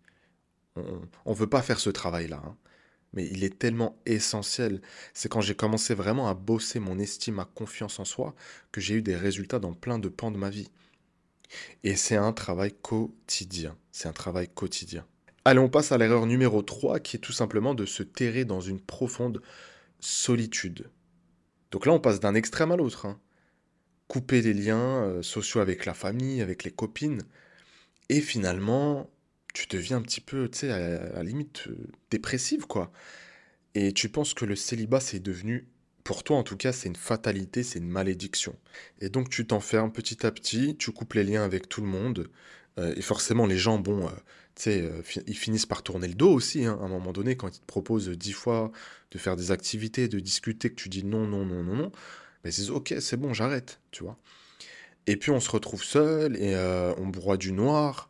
On 0.76 1.31
ne 1.32 1.35
veut 1.35 1.49
pas 1.49 1.62
faire 1.62 1.81
ce 1.81 1.90
travail-là. 1.90 2.43
Hein 2.46 2.56
mais 3.12 3.26
il 3.26 3.44
est 3.44 3.59
tellement 3.59 3.99
essentiel. 4.06 4.81
C'est 5.14 5.29
quand 5.29 5.41
j'ai 5.41 5.55
commencé 5.55 5.94
vraiment 5.94 6.29
à 6.29 6.35
bosser 6.35 6.81
mon 6.81 6.99
estime, 6.99 7.35
ma 7.35 7.44
confiance 7.44 7.99
en 7.99 8.05
soi, 8.05 8.35
que 8.70 8.81
j'ai 8.81 8.94
eu 8.94 9.03
des 9.03 9.17
résultats 9.17 9.59
dans 9.59 9.75
plein 9.75 9.99
de 9.99 10.09
pans 10.09 10.31
de 10.31 10.38
ma 10.38 10.50
vie. 10.50 10.70
Et 11.85 11.97
c'est 11.97 12.17
un 12.17 12.32
travail 12.32 12.73
quotidien. 12.73 13.76
C'est 13.91 14.09
un 14.09 14.12
travail 14.12 14.49
quotidien. 14.49 15.06
Allez, 15.44 15.59
on 15.59 15.69
passe 15.69 15.93
à 15.93 15.99
l'erreur 15.99 16.26
numéro 16.26 16.62
3, 16.62 17.00
qui 17.00 17.17
est 17.17 17.20
tout 17.20 17.32
simplement 17.32 17.75
de 17.75 17.85
se 17.85 18.03
terrer 18.03 18.44
dans 18.44 18.61
une 18.61 18.81
profonde 18.81 19.43
solitude. 20.00 20.88
Donc 21.70 21.87
là, 21.87 21.93
on 21.93 22.00
passe 22.00 22.20
d'un 22.20 22.35
extrême 22.35 22.73
à 22.73 22.76
l'autre. 22.76 23.07
Hein. 23.07 23.19
Couper 24.09 24.40
les 24.40 24.54
liens 24.54 25.02
euh, 25.04 25.23
sociaux 25.23 25.61
avec 25.61 25.85
la 25.85 25.95
famille, 25.95 26.42
avec 26.42 26.64
les 26.64 26.71
copines, 26.71 27.23
et 28.09 28.21
finalement 28.21 29.11
tu 29.52 29.66
deviens 29.68 29.99
un 29.99 30.02
petit 30.02 30.21
peu, 30.21 30.49
tu 30.49 30.61
sais, 30.61 30.71
à, 30.71 31.12
la 31.14 31.23
limite 31.23 31.68
euh, 31.68 31.76
dépressive, 32.11 32.66
quoi. 32.66 32.92
Et 33.75 33.92
tu 33.92 34.09
penses 34.09 34.35
que 34.35 34.44
le 34.44 34.56
célibat, 34.56 35.00
c'est 35.00 35.21
devenu, 35.21 35.68
pour 36.04 36.25
toi 36.25 36.37
en 36.37 36.42
tout 36.42 36.56
cas, 36.56 36.73
c'est 36.73 36.88
une 36.88 36.97
fatalité, 36.97 37.62
c'est 37.62 37.78
une 37.78 37.88
malédiction. 37.88 38.56
Et 39.00 39.09
donc 39.09 39.30
tu 39.30 39.47
t'enfermes 39.47 39.92
petit 39.92 40.26
à 40.26 40.30
petit, 40.30 40.76
tu 40.76 40.90
coupes 40.92 41.14
les 41.14 41.25
liens 41.25 41.44
avec 41.44 41.68
tout 41.68 41.80
le 41.80 41.87
monde. 41.87 42.28
Euh, 42.78 42.94
et 42.97 43.02
forcément, 43.02 43.47
les 43.47 43.59
gens, 43.59 43.78
bon, 43.78 44.06
euh, 44.06 44.11
tu 44.56 44.62
sais, 44.62 44.90
ils 45.26 45.37
finissent 45.37 45.66
par 45.66 45.82
tourner 45.82 46.09
le 46.09 46.14
dos 46.14 46.32
aussi, 46.32 46.64
hein, 46.64 46.78
à 46.80 46.85
un 46.85 46.88
moment 46.88 47.12
donné, 47.12 47.37
quand 47.37 47.49
ils 47.49 47.61
te 47.61 47.66
proposent 47.66 48.09
dix 48.11 48.32
fois 48.32 48.73
de 49.11 49.18
faire 49.18 49.37
des 49.37 49.50
activités, 49.50 50.09
de 50.09 50.21
discuter, 50.21 50.71
que 50.71 50.75
tu 50.75 50.88
dis 50.88 51.04
non, 51.04 51.26
non, 51.26 51.44
non, 51.47 51.62
non, 51.62 51.75
non, 51.76 51.92
ben 52.44 52.50
ils 52.50 52.54
disent 52.54 52.71
ok, 52.71 52.94
c'est 53.00 53.16
bon, 53.16 53.32
j'arrête, 53.35 53.80
tu 53.90 54.02
vois. 54.04 54.18
Et 55.06 55.16
puis 55.16 55.30
on 55.30 55.40
se 55.40 55.50
retrouve 55.50 55.82
seul 55.82 56.37
et 56.37 56.56
on 56.99 57.09
broie 57.09 57.37
du 57.37 57.52
noir. 57.52 58.09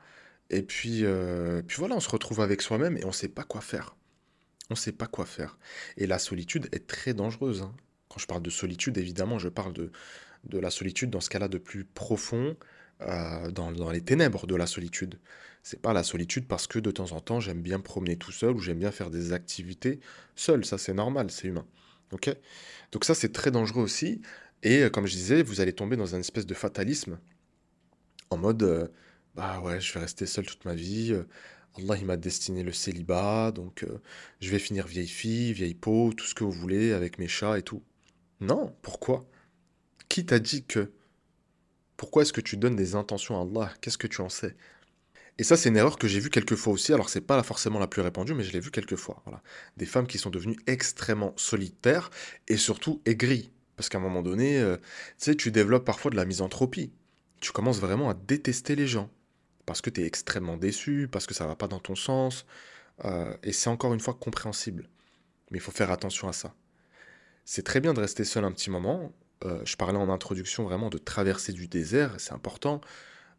Et 0.52 0.62
puis, 0.62 1.04
euh, 1.04 1.62
puis 1.66 1.78
voilà, 1.78 1.96
on 1.96 2.00
se 2.00 2.10
retrouve 2.10 2.40
avec 2.40 2.62
soi-même 2.62 2.96
et 2.98 3.04
on 3.04 3.08
ne 3.08 3.12
sait 3.12 3.28
pas 3.28 3.42
quoi 3.42 3.62
faire. 3.62 3.96
On 4.70 4.74
ne 4.74 4.78
sait 4.78 4.92
pas 4.92 5.06
quoi 5.06 5.26
faire. 5.26 5.58
Et 5.96 6.06
la 6.06 6.18
solitude 6.18 6.68
est 6.72 6.86
très 6.86 7.14
dangereuse. 7.14 7.62
Hein. 7.62 7.74
Quand 8.08 8.18
je 8.18 8.26
parle 8.26 8.42
de 8.42 8.50
solitude, 8.50 8.98
évidemment, 8.98 9.38
je 9.38 9.48
parle 9.48 9.72
de, 9.72 9.90
de 10.44 10.58
la 10.58 10.70
solitude 10.70 11.10
dans 11.10 11.20
ce 11.20 11.30
cas-là 11.30 11.48
de 11.48 11.58
plus 11.58 11.84
profond, 11.84 12.56
euh, 13.00 13.50
dans, 13.50 13.90
les 13.90 14.02
ténèbres 14.02 14.46
de 14.46 14.54
la 14.54 14.66
solitude. 14.66 15.18
C'est 15.62 15.80
pas 15.80 15.92
la 15.92 16.02
solitude 16.02 16.46
parce 16.46 16.66
que 16.66 16.78
de 16.78 16.90
temps 16.90 17.12
en 17.12 17.20
temps, 17.20 17.40
j'aime 17.40 17.62
bien 17.62 17.78
me 17.78 17.82
promener 17.82 18.16
tout 18.16 18.32
seul 18.32 18.54
ou 18.54 18.58
j'aime 18.58 18.78
bien 18.78 18.92
faire 18.92 19.10
des 19.10 19.32
activités 19.32 20.00
seul. 20.36 20.64
Ça, 20.64 20.76
c'est 20.76 20.94
normal, 20.94 21.30
c'est 21.30 21.48
humain. 21.48 21.66
Donc 22.10 23.04
ça, 23.04 23.14
c'est 23.14 23.32
très 23.32 23.50
dangereux 23.50 23.82
aussi. 23.82 24.20
Et 24.62 24.82
euh, 24.82 24.90
comme 24.90 25.06
je 25.06 25.14
disais, 25.14 25.42
vous 25.42 25.62
allez 25.62 25.72
tomber 25.72 25.96
dans 25.96 26.14
un 26.14 26.20
espèce 26.20 26.46
de 26.46 26.54
fatalisme 26.54 27.18
en 28.28 28.36
mode 28.36 28.90
bah 29.34 29.60
ouais, 29.60 29.80
je 29.80 29.92
vais 29.94 30.00
rester 30.00 30.26
seul 30.26 30.46
toute 30.46 30.64
ma 30.64 30.74
vie. 30.74 31.12
euh, 31.12 31.24
Allah, 31.78 31.96
il 31.98 32.04
m'a 32.06 32.16
destiné 32.16 32.62
le 32.62 32.72
célibat, 32.72 33.50
donc 33.52 33.84
euh, 33.84 34.00
je 34.40 34.50
vais 34.50 34.58
finir 34.58 34.86
vieille 34.86 35.08
fille, 35.08 35.52
vieille 35.52 35.74
peau, 35.74 36.12
tout 36.12 36.26
ce 36.26 36.34
que 36.34 36.44
vous 36.44 36.52
voulez, 36.52 36.92
avec 36.92 37.18
mes 37.18 37.28
chats 37.28 37.58
et 37.58 37.62
tout. 37.62 37.82
Non, 38.40 38.76
pourquoi? 38.82 39.24
Qui 40.08 40.26
t'a 40.26 40.38
dit 40.38 40.64
que? 40.64 40.92
Pourquoi 41.96 42.22
est-ce 42.22 42.32
que 42.32 42.40
tu 42.40 42.56
donnes 42.56 42.76
des 42.76 42.94
intentions 42.94 43.38
à 43.38 43.42
Allah? 43.42 43.72
Qu'est-ce 43.80 43.98
que 43.98 44.06
tu 44.08 44.20
en 44.20 44.28
sais? 44.28 44.56
Et 45.38 45.44
ça, 45.44 45.56
c'est 45.56 45.70
une 45.70 45.76
erreur 45.76 45.98
que 45.98 46.08
j'ai 46.08 46.20
vue 46.20 46.30
quelques 46.30 46.56
fois 46.56 46.72
aussi. 46.72 46.92
Alors, 46.92 47.08
c'est 47.08 47.20
pas 47.22 47.42
forcément 47.42 47.78
la 47.78 47.86
plus 47.86 48.02
répandue, 48.02 48.34
mais 48.34 48.44
je 48.44 48.52
l'ai 48.52 48.60
vue 48.60 48.70
quelques 48.70 48.96
fois. 48.96 49.22
Voilà. 49.24 49.42
Des 49.76 49.86
femmes 49.86 50.06
qui 50.06 50.18
sont 50.18 50.30
devenues 50.30 50.58
extrêmement 50.66 51.32
solitaires 51.36 52.10
et 52.48 52.56
surtout 52.56 53.00
aigries. 53.06 53.50
Parce 53.76 53.88
qu'à 53.88 53.98
un 53.98 54.02
moment 54.02 54.22
donné, 54.22 54.58
euh, 54.60 54.76
tu 54.76 54.84
sais, 55.18 55.34
tu 55.36 55.50
développes 55.50 55.84
parfois 55.86 56.10
de 56.10 56.16
la 56.16 56.24
misanthropie. 56.26 56.92
Tu 57.40 57.52
commences 57.52 57.80
vraiment 57.80 58.10
à 58.10 58.14
détester 58.14 58.76
les 58.76 58.86
gens. 58.86 59.10
Parce 59.66 59.80
que 59.80 59.90
tu 59.90 60.02
es 60.02 60.06
extrêmement 60.06 60.56
déçu, 60.56 61.08
parce 61.10 61.26
que 61.26 61.34
ça 61.34 61.46
va 61.46 61.56
pas 61.56 61.68
dans 61.68 61.80
ton 61.80 61.94
sens. 61.94 62.46
euh, 63.04 63.36
et 63.42 63.52
c'est 63.52 63.70
encore 63.70 63.94
une 63.94 64.00
fois 64.00 64.14
compréhensible. 64.14 64.88
Mais 65.50 65.58
il 65.58 65.60
faut 65.60 65.72
faire 65.72 65.90
attention 65.90 66.28
à 66.28 66.32
ça. 66.32 66.54
C'est 67.44 67.62
très 67.64 67.80
bien 67.80 67.94
de 67.94 68.00
rester 68.00 68.24
seul 68.24 68.44
un 68.44 68.52
petit 68.52 68.70
moment. 68.70 69.12
Euh, 69.44 69.60
je 69.64 69.76
parlais 69.76 69.98
en 69.98 70.08
introduction 70.10 70.64
vraiment 70.64 70.90
de 70.90 70.98
traverser 70.98 71.52
du 71.52 71.68
désert, 71.68 72.14
c'est 72.18 72.32
important. 72.32 72.80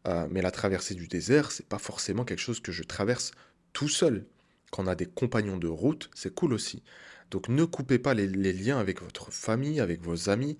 Euh, 0.06 0.26
mais 0.30 0.42
la 0.42 0.50
traversée 0.50 0.94
du 0.94 1.08
désert, 1.08 1.50
c'est 1.50 1.66
pas 1.66 1.78
forcément 1.78 2.24
quelque 2.24 2.40
chose 2.40 2.60
que 2.60 2.72
je 2.72 2.82
traverse 2.84 3.32
tout 3.72 3.88
seul. 3.88 4.26
Quand 4.70 4.84
on 4.84 4.86
a 4.88 4.94
des 4.94 5.06
compagnons 5.06 5.56
de 5.56 5.68
route, 5.68 6.10
c'est 6.14 6.34
cool 6.34 6.52
aussi. 6.52 6.82
Donc 7.30 7.48
ne 7.48 7.64
coupez 7.64 7.98
pas 7.98 8.14
les, 8.14 8.26
les 8.28 8.52
liens 8.52 8.78
avec 8.78 9.02
votre 9.02 9.32
famille, 9.32 9.80
avec 9.80 10.02
vos 10.02 10.28
amis. 10.30 10.58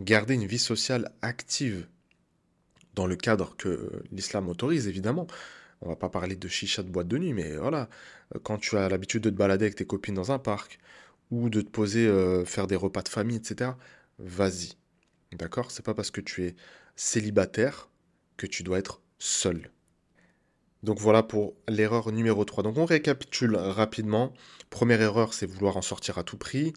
Gardez 0.00 0.34
une 0.34 0.46
vie 0.46 0.58
sociale 0.58 1.12
active 1.22 1.86
dans 2.94 3.06
le 3.06 3.16
cadre 3.16 3.56
que 3.56 4.02
l'islam 4.12 4.48
autorise, 4.48 4.88
évidemment. 4.88 5.26
On 5.80 5.88
va 5.88 5.96
pas 5.96 6.08
parler 6.08 6.36
de 6.36 6.48
chicha 6.48 6.82
de 6.82 6.88
boîte 6.90 7.08
de 7.08 7.18
nuit, 7.18 7.32
mais 7.32 7.56
voilà. 7.56 7.88
Euh, 8.34 8.38
Quand 8.42 8.58
tu 8.58 8.76
as 8.76 8.88
l'habitude 8.88 9.22
de 9.22 9.30
te 9.30 9.34
balader 9.34 9.64
avec 9.66 9.76
tes 9.76 9.86
copines 9.86 10.14
dans 10.14 10.32
un 10.32 10.38
parc, 10.38 10.78
ou 11.30 11.48
de 11.50 11.60
te 11.62 11.70
poser, 11.70 12.06
euh, 12.06 12.44
faire 12.44 12.66
des 12.66 12.76
repas 12.76 13.02
de 13.02 13.08
famille, 13.08 13.36
etc., 13.36 13.72
vas-y. 14.18 14.74
D'accord? 15.32 15.70
C'est 15.70 15.84
pas 15.84 15.94
parce 15.94 16.10
que 16.10 16.20
tu 16.20 16.44
es 16.44 16.56
célibataire 16.96 17.88
que 18.36 18.46
tu 18.46 18.62
dois 18.62 18.78
être 18.78 19.00
seul. 19.18 19.70
Donc 20.82 20.98
voilà 20.98 21.22
pour 21.22 21.54
l'erreur 21.68 22.12
numéro 22.12 22.44
3. 22.44 22.64
Donc 22.64 22.76
on 22.76 22.84
récapitule 22.84 23.56
rapidement. 23.56 24.32
Première 24.70 25.00
erreur, 25.00 25.32
c'est 25.32 25.46
vouloir 25.46 25.76
en 25.76 25.82
sortir 25.82 26.18
à 26.18 26.24
tout 26.24 26.36
prix. 26.36 26.72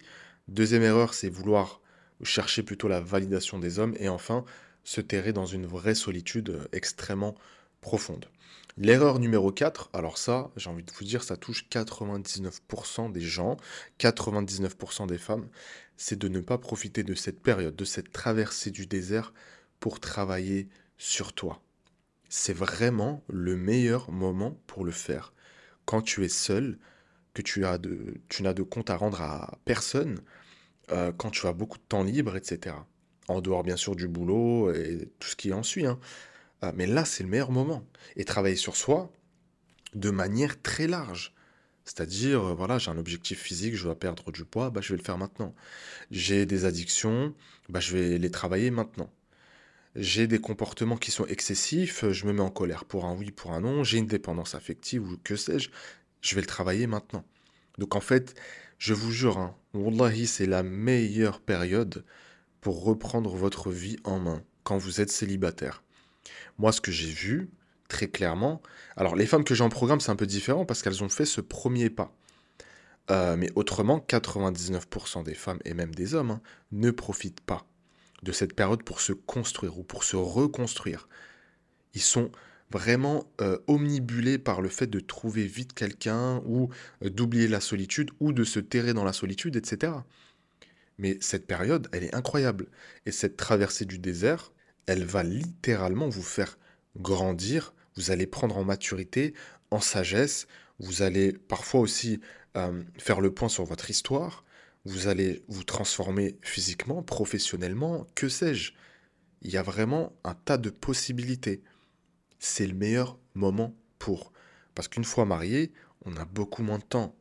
Deuxième 0.47 0.83
erreur, 0.83 1.13
c'est 1.13 1.29
vouloir 1.29 1.81
chercher 2.23 2.63
plutôt 2.63 2.87
la 2.87 3.01
validation 3.01 3.59
des 3.59 3.79
hommes. 3.79 3.95
Et 3.99 4.07
enfin, 4.09 4.45
se 4.85 5.01
terrer 5.01 5.33
dans 5.33 5.45
une 5.45 5.65
vraie 5.65 5.95
solitude 5.95 6.51
euh, 6.51 6.67
extrêmement 6.71 7.35
profonde. 7.81 8.29
L'erreur 8.77 9.19
numéro 9.19 9.51
4, 9.51 9.89
alors 9.93 10.17
ça, 10.17 10.51
j'ai 10.57 10.69
envie 10.69 10.83
de 10.83 10.91
vous 10.91 11.05
dire, 11.05 11.23
ça 11.23 11.37
touche 11.37 11.67
99% 11.69 13.11
des 13.11 13.21
gens, 13.21 13.57
99% 13.99 15.07
des 15.07 15.17
femmes, 15.17 15.49
c'est 15.97 16.19
de 16.19 16.27
ne 16.27 16.39
pas 16.39 16.57
profiter 16.57 17.03
de 17.03 17.15
cette 17.15 17.41
période, 17.41 17.75
de 17.75 17.85
cette 17.85 18.11
traversée 18.11 18.71
du 18.71 18.85
désert 18.85 19.33
pour 19.79 19.99
travailler 19.99 20.67
sur 20.97 21.33
toi. 21.33 21.61
C'est 22.29 22.53
vraiment 22.53 23.23
le 23.27 23.55
meilleur 23.55 24.11
moment 24.11 24.59
pour 24.67 24.83
le 24.83 24.91
faire. 24.91 25.33
Quand 25.85 26.01
tu 26.01 26.25
es 26.25 26.29
seul, 26.29 26.77
que 27.33 27.41
tu 27.41 27.65
as 27.65 27.77
de, 27.77 28.15
tu 28.29 28.43
n'as 28.43 28.53
de 28.53 28.63
compte 28.63 28.89
à 28.89 28.97
rendre 28.97 29.21
à 29.21 29.57
personne, 29.65 30.19
euh, 30.91 31.11
quand 31.11 31.31
tu 31.31 31.47
as 31.47 31.53
beaucoup 31.53 31.77
de 31.77 31.83
temps 31.83 32.03
libre, 32.03 32.35
etc. 32.35 32.75
En 33.27 33.41
dehors, 33.41 33.63
bien 33.63 33.77
sûr, 33.77 33.95
du 33.95 34.07
boulot 34.07 34.71
et 34.73 35.09
tout 35.19 35.27
ce 35.29 35.35
qui 35.35 35.51
en 35.53 35.63
suit. 35.63 35.85
hein. 35.85 35.99
Euh, 36.63 36.71
mais 36.75 36.87
là, 36.87 37.05
c'est 37.05 37.23
le 37.23 37.29
meilleur 37.29 37.51
moment. 37.51 37.83
Et 38.15 38.25
travailler 38.25 38.55
sur 38.55 38.75
soi 38.75 39.11
de 39.95 40.09
manière 40.11 40.61
très 40.61 40.87
large. 40.87 41.33
C'est-à-dire, 41.85 42.43
euh, 42.45 42.53
voilà, 42.55 42.77
j'ai 42.79 42.91
un 42.91 42.97
objectif 42.97 43.39
physique, 43.41 43.75
je 43.75 43.83
dois 43.85 43.97
perdre 43.99 44.31
du 44.31 44.45
poids, 44.45 44.69
bah, 44.71 44.81
je 44.81 44.93
vais 44.93 44.97
le 44.99 45.03
faire 45.03 45.17
maintenant. 45.17 45.55
J'ai 46.11 46.45
des 46.45 46.65
addictions, 46.65 47.33
bah, 47.69 47.79
je 47.79 47.95
vais 47.97 48.17
les 48.17 48.31
travailler 48.31 48.71
maintenant. 48.71 49.11
J'ai 49.95 50.27
des 50.27 50.39
comportements 50.39 50.97
qui 50.97 51.11
sont 51.11 51.25
excessifs, 51.27 52.09
je 52.11 52.25
me 52.25 52.33
mets 52.33 52.41
en 52.41 52.49
colère 52.49 52.85
pour 52.85 53.05
un 53.05 53.15
oui, 53.15 53.31
pour 53.31 53.53
un 53.53 53.61
non, 53.61 53.83
j'ai 53.83 53.97
une 53.97 54.07
dépendance 54.07 54.55
affective 54.55 55.03
ou 55.09 55.17
que 55.23 55.35
sais-je, 55.37 55.69
je 56.21 56.35
vais 56.35 56.41
le 56.41 56.47
travailler 56.47 56.85
maintenant. 56.87 57.25
Donc 57.77 57.95
en 57.95 58.01
fait, 58.01 58.35
je 58.77 58.93
vous 58.93 59.11
jure, 59.11 59.37
hein, 59.37 59.55
Wallahi, 59.73 60.27
c'est 60.27 60.47
la 60.47 60.63
meilleure 60.63 61.39
période 61.39 62.03
pour 62.65 62.83
reprendre 62.83 63.35
votre 63.35 63.69
vie 63.69 63.97
en 64.05 64.17
main 64.17 64.41
quand 64.63 64.79
vous 64.79 64.99
êtes 64.99 65.11
célibataire. 65.11 65.83
Moi, 66.57 66.71
ce 66.71 66.81
que 66.81 66.91
j'ai 66.91 67.11
vu, 67.11 67.51
très 67.89 68.07
clairement, 68.07 68.59
alors 68.97 69.15
les 69.15 69.27
femmes 69.27 69.43
que 69.43 69.53
j'ai 69.53 69.63
en 69.63 69.69
programme, 69.69 69.99
c'est 69.99 70.09
un 70.09 70.15
peu 70.15 70.25
différent 70.25 70.65
parce 70.65 70.81
qu'elles 70.81 71.03
ont 71.03 71.09
fait 71.09 71.25
ce 71.25 71.41
premier 71.41 71.91
pas. 71.91 72.11
Euh, 73.11 73.37
mais 73.37 73.51
autrement, 73.53 74.03
99% 74.09 75.23
des 75.23 75.35
femmes 75.35 75.59
et 75.63 75.75
même 75.75 75.93
des 75.93 76.15
hommes 76.15 76.31
hein, 76.31 76.41
ne 76.71 76.89
profitent 76.89 77.41
pas 77.41 77.67
de 78.23 78.31
cette 78.31 78.55
période 78.55 78.81
pour 78.81 78.99
se 78.99 79.13
construire 79.13 79.77
ou 79.77 79.83
pour 79.83 80.03
se 80.03 80.15
reconstruire. 80.15 81.07
Ils 81.93 82.01
sont 82.01 82.31
vraiment 82.71 83.31
euh, 83.41 83.59
omnibulés 83.67 84.39
par 84.39 84.63
le 84.63 84.69
fait 84.69 84.87
de 84.87 84.99
trouver 84.99 85.45
vite 85.45 85.73
quelqu'un 85.73 86.41
ou 86.47 86.69
euh, 87.03 87.11
d'oublier 87.11 87.47
la 87.47 87.59
solitude 87.59 88.09
ou 88.19 88.33
de 88.33 88.43
se 88.43 88.59
terrer 88.59 88.95
dans 88.95 89.03
la 89.03 89.13
solitude, 89.13 89.55
etc. 89.55 89.93
Mais 90.97 91.17
cette 91.21 91.47
période, 91.47 91.87
elle 91.91 92.03
est 92.03 92.15
incroyable. 92.15 92.67
Et 93.05 93.11
cette 93.11 93.37
traversée 93.37 93.85
du 93.85 93.99
désert, 93.99 94.53
elle 94.85 95.03
va 95.03 95.23
littéralement 95.23 96.09
vous 96.09 96.23
faire 96.23 96.57
grandir. 96.97 97.73
Vous 97.95 98.11
allez 98.11 98.27
prendre 98.27 98.57
en 98.57 98.63
maturité, 98.63 99.33
en 99.71 99.79
sagesse. 99.79 100.47
Vous 100.79 101.01
allez 101.01 101.33
parfois 101.33 101.81
aussi 101.81 102.19
euh, 102.57 102.83
faire 102.97 103.21
le 103.21 103.33
point 103.33 103.49
sur 103.49 103.65
votre 103.65 103.89
histoire. 103.89 104.45
Vous 104.85 105.07
allez 105.07 105.43
vous 105.47 105.63
transformer 105.63 106.37
physiquement, 106.41 107.01
professionnellement, 107.01 108.05
que 108.15 108.29
sais-je. 108.29 108.73
Il 109.41 109.51
y 109.51 109.57
a 109.57 109.63
vraiment 109.63 110.13
un 110.23 110.35
tas 110.35 110.57
de 110.57 110.69
possibilités. 110.69 111.61
C'est 112.39 112.67
le 112.67 112.73
meilleur 112.73 113.17
moment 113.33 113.75
pour. 113.99 114.31
Parce 114.75 114.87
qu'une 114.87 115.03
fois 115.03 115.25
marié, 115.25 115.73
on 116.05 116.15
a 116.17 116.25
beaucoup 116.25 116.63
moins 116.63 116.77
de 116.77 116.83
temps. 116.83 117.15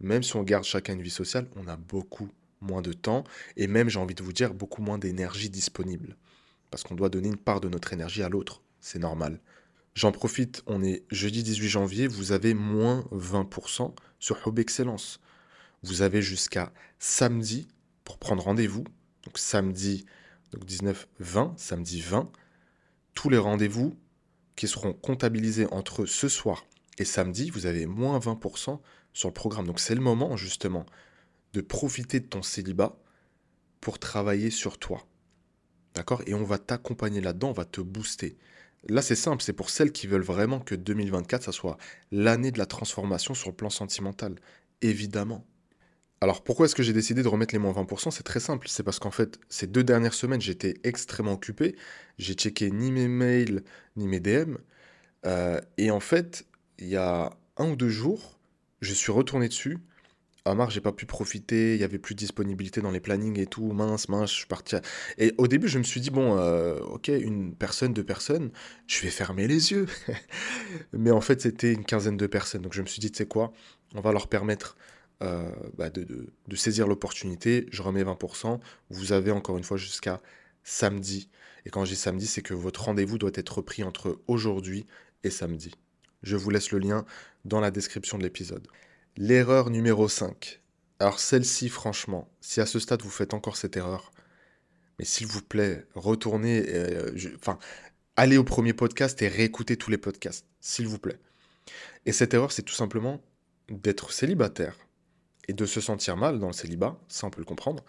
Même 0.00 0.22
si 0.22 0.36
on 0.36 0.42
garde 0.42 0.64
chacun 0.64 0.94
une 0.94 1.02
vie 1.02 1.10
sociale, 1.10 1.48
on 1.56 1.66
a 1.66 1.76
beaucoup 1.76 2.28
moins 2.60 2.82
de 2.82 2.92
temps 2.92 3.24
et 3.56 3.66
même, 3.66 3.88
j'ai 3.88 3.98
envie 3.98 4.14
de 4.14 4.22
vous 4.22 4.32
dire, 4.32 4.54
beaucoup 4.54 4.82
moins 4.82 4.98
d'énergie 4.98 5.50
disponible. 5.50 6.16
Parce 6.70 6.82
qu'on 6.82 6.94
doit 6.94 7.08
donner 7.08 7.28
une 7.28 7.36
part 7.36 7.60
de 7.60 7.68
notre 7.68 7.92
énergie 7.92 8.22
à 8.22 8.28
l'autre. 8.28 8.62
C'est 8.80 8.98
normal. 8.98 9.40
J'en 9.94 10.12
profite, 10.12 10.62
on 10.66 10.82
est 10.82 11.04
jeudi 11.10 11.42
18 11.42 11.68
janvier, 11.68 12.06
vous 12.06 12.32
avez 12.32 12.54
moins 12.54 13.06
20% 13.12 13.94
sur 14.18 14.46
Hub 14.46 14.58
Excellence. 14.58 15.20
Vous 15.82 16.02
avez 16.02 16.22
jusqu'à 16.22 16.72
samedi 16.98 17.68
pour 18.04 18.18
prendre 18.18 18.42
rendez-vous. 18.42 18.84
Donc 19.24 19.38
samedi 19.38 20.06
donc 20.52 20.64
19, 20.64 21.08
20, 21.20 21.54
samedi 21.56 22.00
20. 22.00 22.30
Tous 23.14 23.28
les 23.28 23.38
rendez-vous 23.38 23.98
qui 24.56 24.68
seront 24.68 24.92
comptabilisés 24.92 25.66
entre 25.70 26.06
ce 26.06 26.28
soir 26.28 26.64
et 26.98 27.04
samedi, 27.04 27.50
vous 27.50 27.66
avez 27.66 27.86
moins 27.86 28.18
20% 28.18 28.80
sur 29.12 29.28
le 29.28 29.34
programme. 29.34 29.66
Donc 29.66 29.80
c'est 29.80 29.94
le 29.94 30.00
moment 30.00 30.36
justement 30.36 30.86
de 31.52 31.60
profiter 31.60 32.20
de 32.20 32.26
ton 32.26 32.42
célibat 32.42 32.98
pour 33.80 33.98
travailler 33.98 34.50
sur 34.50 34.78
toi. 34.78 35.06
D'accord? 35.94 36.22
Et 36.26 36.34
on 36.34 36.44
va 36.44 36.58
t'accompagner 36.58 37.20
là-dedans, 37.20 37.50
on 37.50 37.52
va 37.52 37.64
te 37.64 37.80
booster. 37.80 38.36
Là, 38.88 39.02
c'est 39.02 39.16
simple, 39.16 39.42
c'est 39.42 39.52
pour 39.52 39.70
celles 39.70 39.92
qui 39.92 40.06
veulent 40.06 40.22
vraiment 40.22 40.60
que 40.60 40.74
2024, 40.74 41.42
ça 41.42 41.52
soit 41.52 41.78
l'année 42.12 42.52
de 42.52 42.58
la 42.58 42.66
transformation 42.66 43.34
sur 43.34 43.50
le 43.50 43.56
plan 43.56 43.70
sentimental. 43.70 44.36
Évidemment. 44.82 45.44
Alors 46.20 46.42
pourquoi 46.42 46.66
est-ce 46.66 46.74
que 46.74 46.82
j'ai 46.82 46.92
décidé 46.92 47.22
de 47.22 47.28
remettre 47.28 47.54
les 47.54 47.60
moins 47.60 47.72
20% 47.72 48.10
C'est 48.10 48.24
très 48.24 48.40
simple, 48.40 48.66
c'est 48.68 48.82
parce 48.82 48.98
qu'en 48.98 49.12
fait, 49.12 49.38
ces 49.48 49.68
deux 49.68 49.84
dernières 49.84 50.14
semaines, 50.14 50.40
j'étais 50.40 50.74
extrêmement 50.82 51.32
occupé. 51.32 51.76
J'ai 52.18 52.34
checké 52.34 52.70
ni 52.70 52.90
mes 52.90 53.06
mails, 53.06 53.62
ni 53.96 54.08
mes 54.08 54.18
DM. 54.18 54.56
Euh, 55.26 55.60
et 55.76 55.90
en 55.90 56.00
fait, 56.00 56.44
il 56.78 56.88
y 56.88 56.96
a 56.96 57.30
un 57.56 57.70
ou 57.70 57.76
deux 57.76 57.88
jours, 57.88 58.38
je 58.80 58.94
suis 58.94 59.12
retourné 59.12 59.48
dessus. 59.48 59.78
À 60.50 60.68
j'ai 60.70 60.80
pas 60.80 60.92
pu 60.92 61.06
profiter, 61.06 61.74
il 61.74 61.80
y 61.80 61.84
avait 61.84 61.98
plus 61.98 62.14
de 62.14 62.18
disponibilité 62.20 62.80
dans 62.80 62.90
les 62.90 63.00
plannings 63.00 63.38
et 63.38 63.46
tout, 63.46 63.72
mince, 63.72 64.08
mince, 64.08 64.30
je 64.30 64.36
suis 64.36 64.46
parti. 64.46 64.76
à- 64.76 64.82
Et 65.18 65.34
au 65.38 65.46
début, 65.48 65.68
je 65.68 65.78
me 65.78 65.84
suis 65.84 66.00
dit, 66.00 66.10
bon, 66.10 66.36
euh, 66.38 66.78
ok, 66.80 67.08
une 67.08 67.54
personne, 67.54 67.92
deux 67.92 68.04
personnes, 68.04 68.50
je 68.86 69.00
vais 69.02 69.10
fermer 69.10 69.46
les 69.46 69.70
yeux. 69.72 69.86
Mais 70.92 71.10
en 71.10 71.20
fait, 71.20 71.40
c'était 71.40 71.72
une 71.72 71.84
quinzaine 71.84 72.16
de 72.16 72.26
personnes. 72.26 72.62
Donc 72.62 72.72
je 72.74 72.82
me 72.82 72.86
suis 72.86 73.00
dit, 73.00 73.10
tu 73.10 73.18
sais 73.18 73.26
quoi, 73.26 73.52
on 73.94 74.00
va 74.00 74.12
leur 74.12 74.28
permettre 74.28 74.76
euh, 75.22 75.50
bah, 75.76 75.90
de, 75.90 76.04
de- 76.04 76.56
saisir 76.56 76.86
l'opportunité. 76.86 77.66
Je 77.70 77.82
remets 77.82 78.04
20%. 78.04 78.60
Vous 78.90 79.12
avez 79.12 79.30
encore 79.32 79.58
une 79.58 79.64
fois 79.64 79.76
jusqu'à 79.76 80.20
samedi. 80.64 81.28
Et 81.66 81.70
quand 81.70 81.84
je 81.84 81.90
dis 81.90 81.96
samedi, 81.96 82.26
c'est 82.26 82.42
que 82.42 82.54
votre 82.54 82.84
rendez-vous 82.84 83.18
doit 83.18 83.30
être 83.34 83.60
pris 83.62 83.82
entre 83.82 84.20
aujourd'hui 84.28 84.86
et 85.24 85.30
samedi. 85.30 85.72
Je 86.22 86.36
vous 86.36 86.50
laisse 86.50 86.70
le 86.72 86.78
lien 86.78 87.04
dans 87.44 87.60
la 87.60 87.70
description 87.70 88.18
de 88.18 88.22
l'épisode. 88.22 88.66
L'erreur 89.20 89.70
numéro 89.70 90.08
5. 90.08 90.60
Alors 91.00 91.18
celle-ci, 91.18 91.68
franchement, 91.68 92.30
si 92.40 92.60
à 92.60 92.66
ce 92.66 92.78
stade 92.78 93.02
vous 93.02 93.10
faites 93.10 93.34
encore 93.34 93.56
cette 93.56 93.76
erreur, 93.76 94.12
mais 94.96 95.04
s'il 95.04 95.26
vous 95.26 95.42
plaît, 95.42 95.88
retournez, 95.96 96.64
euh, 96.68 97.10
enfin, 97.34 97.58
allez 98.14 98.36
au 98.36 98.44
premier 98.44 98.74
podcast 98.74 99.20
et 99.20 99.26
réécoutez 99.26 99.76
tous 99.76 99.90
les 99.90 99.98
podcasts, 99.98 100.46
s'il 100.60 100.86
vous 100.86 101.00
plaît. 101.00 101.18
Et 102.06 102.12
cette 102.12 102.32
erreur, 102.32 102.52
c'est 102.52 102.62
tout 102.62 102.76
simplement 102.76 103.20
d'être 103.68 104.12
célibataire 104.12 104.76
et 105.48 105.52
de 105.52 105.66
se 105.66 105.80
sentir 105.80 106.16
mal 106.16 106.38
dans 106.38 106.46
le 106.46 106.52
célibat, 106.52 106.96
ça 107.08 107.26
on 107.26 107.30
peut 107.30 107.40
le 107.40 107.44
comprendre, 107.44 107.84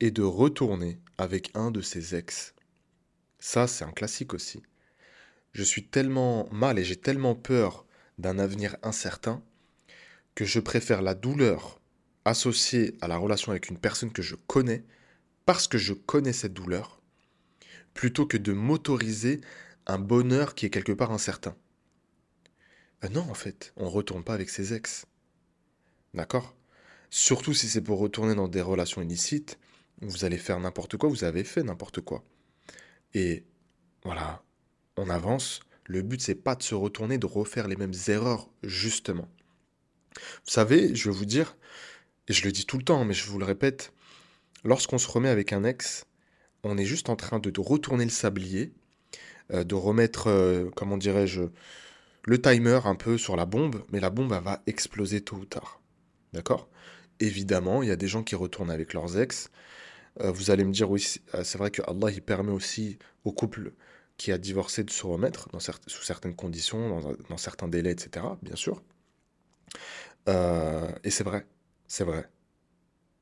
et 0.00 0.10
de 0.10 0.22
retourner 0.22 0.98
avec 1.18 1.50
un 1.52 1.70
de 1.70 1.82
ses 1.82 2.14
ex. 2.14 2.54
Ça, 3.40 3.66
c'est 3.66 3.84
un 3.84 3.92
classique 3.92 4.32
aussi. 4.32 4.62
je 5.52 5.62
suis 5.62 5.86
tellement 5.86 6.48
mal 6.50 6.78
et 6.78 6.84
j'ai 6.84 6.96
tellement 6.96 7.34
peur 7.34 7.84
d'un 8.16 8.38
avenir 8.38 8.78
incertain 8.82 9.42
que 10.36 10.44
je 10.44 10.60
préfère 10.60 11.02
la 11.02 11.14
douleur 11.14 11.80
associée 12.24 12.96
à 13.00 13.08
la 13.08 13.16
relation 13.16 13.50
avec 13.50 13.68
une 13.68 13.78
personne 13.78 14.12
que 14.12 14.22
je 14.22 14.36
connais 14.36 14.84
parce 15.46 15.66
que 15.66 15.78
je 15.78 15.94
connais 15.94 16.32
cette 16.32 16.52
douleur 16.52 17.00
plutôt 17.94 18.26
que 18.26 18.36
de 18.36 18.52
m'autoriser 18.52 19.40
un 19.86 19.98
bonheur 19.98 20.54
qui 20.54 20.66
est 20.66 20.70
quelque 20.70 20.92
part 20.92 21.10
incertain. 21.10 21.56
Ben 23.00 23.10
non, 23.12 23.28
en 23.30 23.34
fait, 23.34 23.72
on 23.76 23.84
ne 23.84 23.90
retourne 23.90 24.22
pas 24.22 24.34
avec 24.34 24.50
ses 24.50 24.74
ex. 24.74 25.06
D'accord? 26.12 26.54
Surtout 27.08 27.54
si 27.54 27.68
c'est 27.68 27.80
pour 27.80 27.98
retourner 27.98 28.34
dans 28.34 28.48
des 28.48 28.60
relations 28.60 29.00
illicites, 29.00 29.58
vous 30.02 30.26
allez 30.26 30.38
faire 30.38 30.60
n'importe 30.60 30.98
quoi, 30.98 31.08
vous 31.08 31.24
avez 31.24 31.44
fait 31.44 31.62
n'importe 31.62 32.02
quoi. 32.02 32.22
Et 33.14 33.44
voilà, 34.04 34.42
on 34.96 35.08
avance. 35.08 35.60
Le 35.84 36.02
but, 36.02 36.20
c'est 36.20 36.34
pas 36.34 36.56
de 36.56 36.62
se 36.62 36.74
retourner, 36.74 37.16
de 37.16 37.26
refaire 37.26 37.68
les 37.68 37.76
mêmes 37.76 37.94
erreurs, 38.08 38.50
justement. 38.62 39.28
Vous 40.44 40.50
savez, 40.50 40.94
je 40.94 41.10
vais 41.10 41.16
vous 41.16 41.24
dire, 41.24 41.56
et 42.28 42.32
je 42.32 42.44
le 42.44 42.52
dis 42.52 42.66
tout 42.66 42.78
le 42.78 42.84
temps, 42.84 43.04
mais 43.04 43.14
je 43.14 43.28
vous 43.28 43.38
le 43.38 43.44
répète, 43.44 43.92
lorsqu'on 44.64 44.98
se 44.98 45.08
remet 45.08 45.28
avec 45.28 45.52
un 45.52 45.64
ex, 45.64 46.06
on 46.62 46.76
est 46.78 46.84
juste 46.84 47.08
en 47.08 47.16
train 47.16 47.38
de, 47.38 47.52
retourner 47.60 48.04
le 48.04 48.10
sablier, 48.10 48.72
euh, 49.52 49.64
de 49.64 49.74
remettre, 49.74 50.28
euh, 50.28 50.70
comment 50.74 50.96
dirais-je, 50.96 51.42
le 52.24 52.42
timer 52.42 52.80
un 52.84 52.96
peu 52.96 53.18
sur 53.18 53.36
la 53.36 53.46
bombe, 53.46 53.82
mais 53.92 54.00
la 54.00 54.10
bombe, 54.10 54.32
va 54.32 54.62
exploser 54.66 55.20
tôt 55.20 55.36
ou 55.36 55.44
tard. 55.44 55.80
D'accord? 56.32 56.68
Évidemment, 57.20 57.82
il 57.82 57.88
y 57.88 57.92
a 57.92 57.96
des 57.96 58.08
gens 58.08 58.24
qui 58.24 58.34
retournent 58.34 58.70
avec 58.70 58.92
leurs 58.92 59.18
ex. 59.18 59.50
Euh, 60.20 60.32
vous 60.32 60.50
allez 60.50 60.64
me 60.64 60.72
dire, 60.72 60.90
oui, 60.90 61.00
c'est 61.00 61.58
vrai 61.58 61.70
que 61.70 61.82
Allah, 61.82 62.10
il 62.10 62.22
permet 62.22 62.52
aussi 62.52 62.98
aux 63.24 63.32
couples 63.32 63.72
qui 64.16 64.32
a 64.32 64.38
divorcé 64.38 64.82
de 64.82 64.90
se 64.90 65.06
remettre 65.06 65.48
sous 65.86 66.02
certaines 66.02 66.34
conditions, 66.34 67.00
dans, 67.28 67.36
certains 67.36 67.68
délais, 67.68 67.92
etc., 67.92 68.26
bien 68.42 68.56
sûr. 68.56 68.82
Et 70.26 71.10
c'est 71.10 71.24
vrai, 71.24 71.46
c'est 71.86 72.04
vrai. 72.04 72.28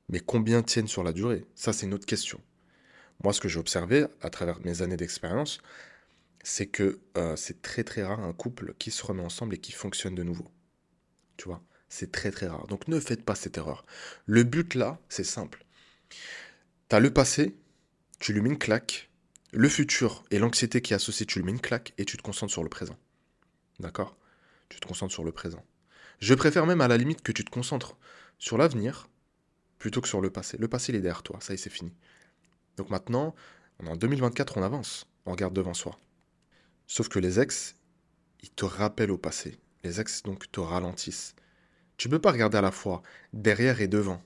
Mais 0.09 0.21
combien 0.21 0.63
tiennent 0.63 0.89
sur 0.89 1.03
la 1.03 1.13
durée? 1.13 1.47
Ça, 1.55 1.73
c'est 1.73 1.87
une 1.87 1.95
autre 1.95 2.07
question. 2.07 2.41
Moi, 3.23 3.33
ce 3.33 3.41
que 3.41 3.49
j'ai 3.49 3.59
observé 3.59 4.07
à 4.21 4.31
travers 4.31 4.61
mes 4.61 4.83
années 4.83 4.97
d'expérience, 4.97 5.61
c'est 6.43 6.67
que 6.67 7.01
euh, 7.17 7.37
c'est 7.37 7.63
très 7.63 7.85
très 7.85 8.05
rare 8.05 8.21
un 8.21 8.33
couple 8.33 8.75
qui 8.79 8.91
se 8.91 9.05
remet 9.05 9.23
ensemble 9.23 9.55
et 9.55 9.59
qui 9.59 9.73
fonctionne 9.73 10.15
de 10.15 10.23
nouveau. 10.23 10.47
Tu 11.37 11.49
vois? 11.49 11.63
C'est 11.89 12.13
très 12.13 12.31
très 12.31 12.47
rare. 12.47 12.67
Donc 12.67 12.89
ne 12.89 13.01
faites 13.01 13.25
pas 13.25 13.35
cette 13.35 13.57
erreur. 13.57 13.87
Le 14.27 14.43
but 14.43 14.75
là, 14.75 15.01
c'est 15.09 15.25
simple. 15.25 15.65
Tu 16.89 16.97
as 16.97 17.01
le 17.01 17.13
passé, 17.13 17.57
tu 18.19 18.33
lui 18.33 18.41
mets 18.43 18.51
une 18.51 18.59
claque. 18.59 19.11
Le 19.53 19.69
futur 19.69 20.25
et 20.31 20.39
l'anxiété 20.39 20.83
qui 20.83 20.93
est 20.93 20.97
associée, 20.97 21.27
tu 21.27 21.39
lui 21.39 21.47
mets 21.47 21.53
une 21.53 21.61
claque 21.61 21.95
et 21.97 22.05
tu 22.05 22.17
te 22.17 22.23
concentres 22.23 22.53
sur 22.53 22.63
le 22.65 22.69
présent. 22.69 22.99
D'accord? 23.79 24.17
Tu 24.69 24.81
te 24.81 24.87
concentres 24.87 25.13
sur 25.13 25.25
le 25.25 25.33
présent. 25.33 25.65
Je 26.21 26.35
préfère 26.35 26.67
même 26.67 26.81
à 26.81 26.89
la 26.89 26.97
limite 26.97 27.23
que 27.23 27.33
tu 27.33 27.45
te 27.45 27.51
concentres 27.51 27.97
sur 28.39 28.59
l'avenir 28.59 29.09
plutôt 29.79 30.01
que 30.01 30.09
sur 30.09 30.21
le 30.21 30.31
passé. 30.31 30.57
Le 30.59 30.69
passé, 30.69 30.93
il 30.93 30.97
est 30.97 31.01
derrière 31.01 31.23
toi, 31.23 31.39
ça 31.41 31.53
y 31.53 31.55
est, 31.55 31.59
c'est 31.59 31.71
fini. 31.71 31.93
Donc 32.77 32.91
maintenant, 32.91 33.35
on 33.79 33.87
est 33.87 33.91
en 33.91 33.97
2024, 33.97 34.59
on 34.59 34.63
avance, 34.63 35.07
on 35.27 35.33
regarde 35.33 35.55
devant 35.55 35.75
soi. 35.75 35.99
Sauf 36.87 37.09
que 37.09 37.19
les 37.19 37.41
ex, 37.41 37.77
ils 38.43 38.51
te 38.51 38.65
rappellent 38.65 39.11
au 39.11 39.19
passé. 39.19 39.59
Les 39.83 40.01
ex, 40.01 40.23
donc, 40.23 40.51
te 40.51 40.61
ralentissent. 40.61 41.35
Tu 41.97 42.09
peux 42.09 42.19
pas 42.19 42.33
regarder 42.33 42.59
à 42.59 42.63
la 42.63 42.71
fois 42.71 43.03
derrière 43.33 43.81
et 43.81 43.89
devant. 43.89 44.23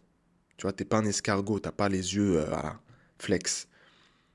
Tu 0.57 0.63
vois, 0.63 0.73
t'es 0.73 0.85
pas 0.85 0.99
un 0.99 1.05
escargot, 1.05 1.61
t'as 1.61 1.73
pas 1.73 1.89
les 1.89 2.15
yeux 2.15 2.41
euh, 2.41 2.71
flex. 3.19 3.69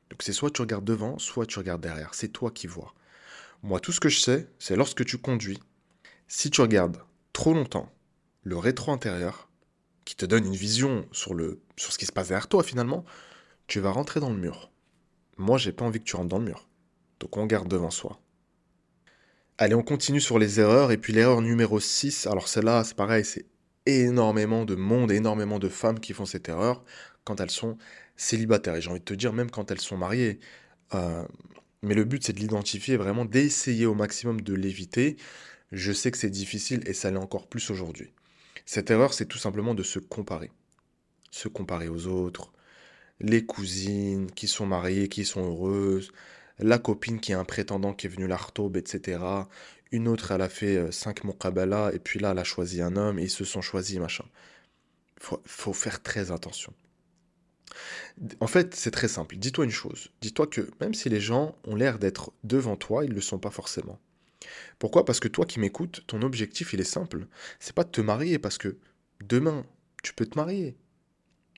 Donc 0.09 0.21
c'est 0.21 0.33
soit 0.33 0.51
tu 0.51 0.61
regardes 0.61 0.85
devant, 0.85 1.17
soit 1.17 1.45
tu 1.45 1.59
regardes 1.59 1.81
derrière. 1.81 2.13
C'est 2.13 2.29
toi 2.29 2.51
qui 2.51 2.67
vois. 2.67 2.93
Moi, 3.63 3.79
tout 3.79 3.91
ce 3.91 3.99
que 3.99 4.09
je 4.09 4.19
sais, 4.19 4.47
c'est 4.59 4.75
lorsque 4.75 5.03
tu 5.05 5.17
conduis, 5.17 5.59
si 6.27 6.49
tu 6.51 6.61
regardes 6.61 6.97
trop 7.33 7.53
longtemps 7.53 7.91
le 8.43 8.57
rétro 8.57 8.91
intérieur, 8.91 9.49
qui 10.05 10.15
te 10.15 10.25
donne 10.25 10.45
une 10.45 10.55
vision 10.55 11.05
sur, 11.11 11.33
le, 11.33 11.61
sur 11.77 11.91
ce 11.91 11.97
qui 11.97 12.05
se 12.05 12.11
passe 12.11 12.27
derrière 12.27 12.47
toi 12.47 12.63
finalement, 12.63 13.05
tu 13.67 13.79
vas 13.79 13.91
rentrer 13.91 14.19
dans 14.19 14.29
le 14.29 14.37
mur. 14.37 14.71
Moi, 15.37 15.57
j'ai 15.57 15.71
pas 15.71 15.85
envie 15.85 15.99
que 15.99 16.03
tu 16.03 16.15
rentres 16.15 16.29
dans 16.29 16.39
le 16.39 16.45
mur. 16.45 16.67
Donc 17.19 17.37
on 17.37 17.45
garde 17.45 17.67
devant 17.67 17.89
soi. 17.89 18.19
Allez, 19.57 19.75
on 19.75 19.83
continue 19.83 20.19
sur 20.19 20.39
les 20.39 20.59
erreurs. 20.59 20.91
Et 20.91 20.97
puis 20.97 21.13
l'erreur 21.13 21.41
numéro 21.41 21.79
6, 21.79 22.27
alors 22.27 22.47
celle-là, 22.47 22.83
c'est 22.83 22.95
pareil, 22.95 23.23
c'est 23.23 23.45
énormément 23.85 24.65
de 24.65 24.75
monde, 24.75 25.11
énormément 25.11 25.59
de 25.59 25.69
femmes 25.69 25.99
qui 25.99 26.13
font 26.13 26.25
cette 26.25 26.49
erreur 26.49 26.83
quand 27.23 27.39
elles 27.39 27.49
sont 27.51 27.77
célibataires. 28.17 28.75
Et 28.75 28.81
j'ai 28.81 28.89
envie 28.89 28.99
de 28.99 29.05
te 29.05 29.13
dire, 29.13 29.31
même 29.31 29.49
quand 29.49 29.71
elles 29.71 29.79
sont 29.79 29.97
mariées. 29.97 30.39
Euh, 30.93 31.23
mais 31.81 31.95
le 31.95 32.03
but, 32.03 32.23
c'est 32.25 32.33
de 32.33 32.39
l'identifier, 32.39 32.97
vraiment 32.97 33.25
d'essayer 33.25 33.85
au 33.85 33.95
maximum 33.95 34.41
de 34.41 34.53
l'éviter. 34.53 35.17
Je 35.73 35.91
sais 35.91 36.11
que 36.11 36.19
c'est 36.19 36.29
difficile 36.29 36.83
et 36.85 36.93
ça 36.93 37.09
l'est 37.09 37.17
encore 37.17 37.47
plus 37.47 37.71
aujourd'hui. 37.71 38.13
Cette 38.63 38.91
erreur, 38.91 39.11
c'est 39.11 39.25
tout 39.25 39.39
simplement 39.39 39.73
de 39.73 39.81
se 39.81 39.97
comparer. 39.97 40.51
Se 41.31 41.47
comparer 41.47 41.89
aux 41.89 42.05
autres, 42.05 42.53
les 43.19 43.43
cousines 43.43 44.29
qui 44.29 44.47
sont 44.47 44.67
mariées, 44.67 45.09
qui 45.09 45.25
sont 45.25 45.41
heureuses, 45.41 46.11
la 46.59 46.77
copine 46.77 47.19
qui 47.19 47.33
a 47.33 47.39
un 47.39 47.43
prétendant 47.43 47.95
qui 47.95 48.05
est 48.05 48.09
venu 48.09 48.27
la 48.27 48.39
etc. 48.75 49.19
Une 49.91 50.07
autre, 50.07 50.31
elle 50.31 50.43
a 50.43 50.49
fait 50.49 50.91
5 50.91 51.21
euh, 51.25 51.91
et 51.91 51.99
puis 51.99 52.19
là, 52.19 52.31
elle 52.31 52.39
a 52.39 52.43
choisi 52.43 52.79
un 52.83 52.95
homme, 52.95 53.17
et 53.17 53.23
ils 53.23 53.29
se 53.31 53.43
sont 53.43 53.61
choisis, 53.61 53.97
machin. 53.97 54.25
Faut, 55.19 55.41
faut 55.43 55.73
faire 55.73 56.03
très 56.03 56.31
attention. 56.31 56.73
En 58.39 58.47
fait, 58.47 58.75
c'est 58.75 58.91
très 58.91 59.07
simple. 59.07 59.37
Dis-toi 59.37 59.65
une 59.65 59.71
chose. 59.71 60.09
Dis-toi 60.21 60.45
que 60.45 60.69
même 60.81 60.93
si 60.93 61.09
les 61.09 61.19
gens 61.19 61.55
ont 61.63 61.75
l'air 61.75 61.97
d'être 61.97 62.31
devant 62.43 62.75
toi, 62.75 63.05
ils 63.05 63.09
ne 63.09 63.15
le 63.15 63.21
sont 63.21 63.39
pas 63.39 63.49
forcément. 63.49 63.99
Pourquoi? 64.79 65.05
Parce 65.05 65.19
que 65.19 65.27
toi 65.27 65.45
qui 65.45 65.59
m'écoutes, 65.59 66.03
ton 66.07 66.21
objectif, 66.21 66.73
il 66.73 66.81
est 66.81 66.83
simple. 66.83 67.27
C'est 67.59 67.75
pas 67.75 67.83
de 67.83 67.89
te 67.89 68.01
marier 68.01 68.39
parce 68.39 68.57
que 68.57 68.77
demain, 69.21 69.65
tu 70.03 70.13
peux 70.13 70.25
te 70.25 70.37
marier. 70.37 70.75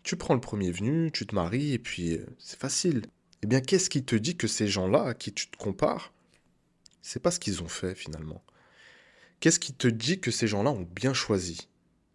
Tu 0.03 0.15
prends 0.15 0.35
le 0.35 0.41
premier 0.41 0.71
venu, 0.71 1.11
tu 1.11 1.25
te 1.25 1.33
maries 1.33 1.73
et 1.73 1.79
puis 1.79 2.17
euh, 2.17 2.25
c'est 2.37 2.59
facile. 2.59 3.03
Eh 3.41 3.47
bien, 3.47 3.61
qu'est-ce 3.61 3.89
qui 3.89 4.03
te 4.03 4.15
dit 4.15 4.37
que 4.37 4.47
ces 4.47 4.67
gens-là 4.67 5.03
à 5.03 5.13
qui 5.13 5.33
tu 5.33 5.47
te 5.47 5.57
compares, 5.57 6.13
c'est 7.01 7.21
pas 7.21 7.31
ce 7.31 7.39
qu'ils 7.39 7.63
ont 7.63 7.67
fait 7.67 7.95
finalement? 7.95 8.43
Qu'est-ce 9.39 9.59
qui 9.59 9.73
te 9.73 9.87
dit 9.87 10.19
que 10.19 10.31
ces 10.31 10.47
gens-là 10.47 10.71
ont 10.71 10.87
bien 10.95 11.13
choisi? 11.13 11.67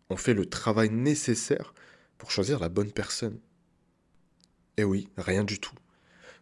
Ont 0.09 0.17
fait 0.17 0.35
le 0.35 0.47
travail 0.47 0.91
nécessaire 0.91 1.75
pour 2.19 2.31
choisir 2.31 2.59
la 2.59 2.69
bonne 2.69 2.93
personne? 2.93 3.39
Eh 4.77 4.85
oui, 4.85 5.09
rien 5.17 5.45
du 5.45 5.61
tout. 5.61 5.75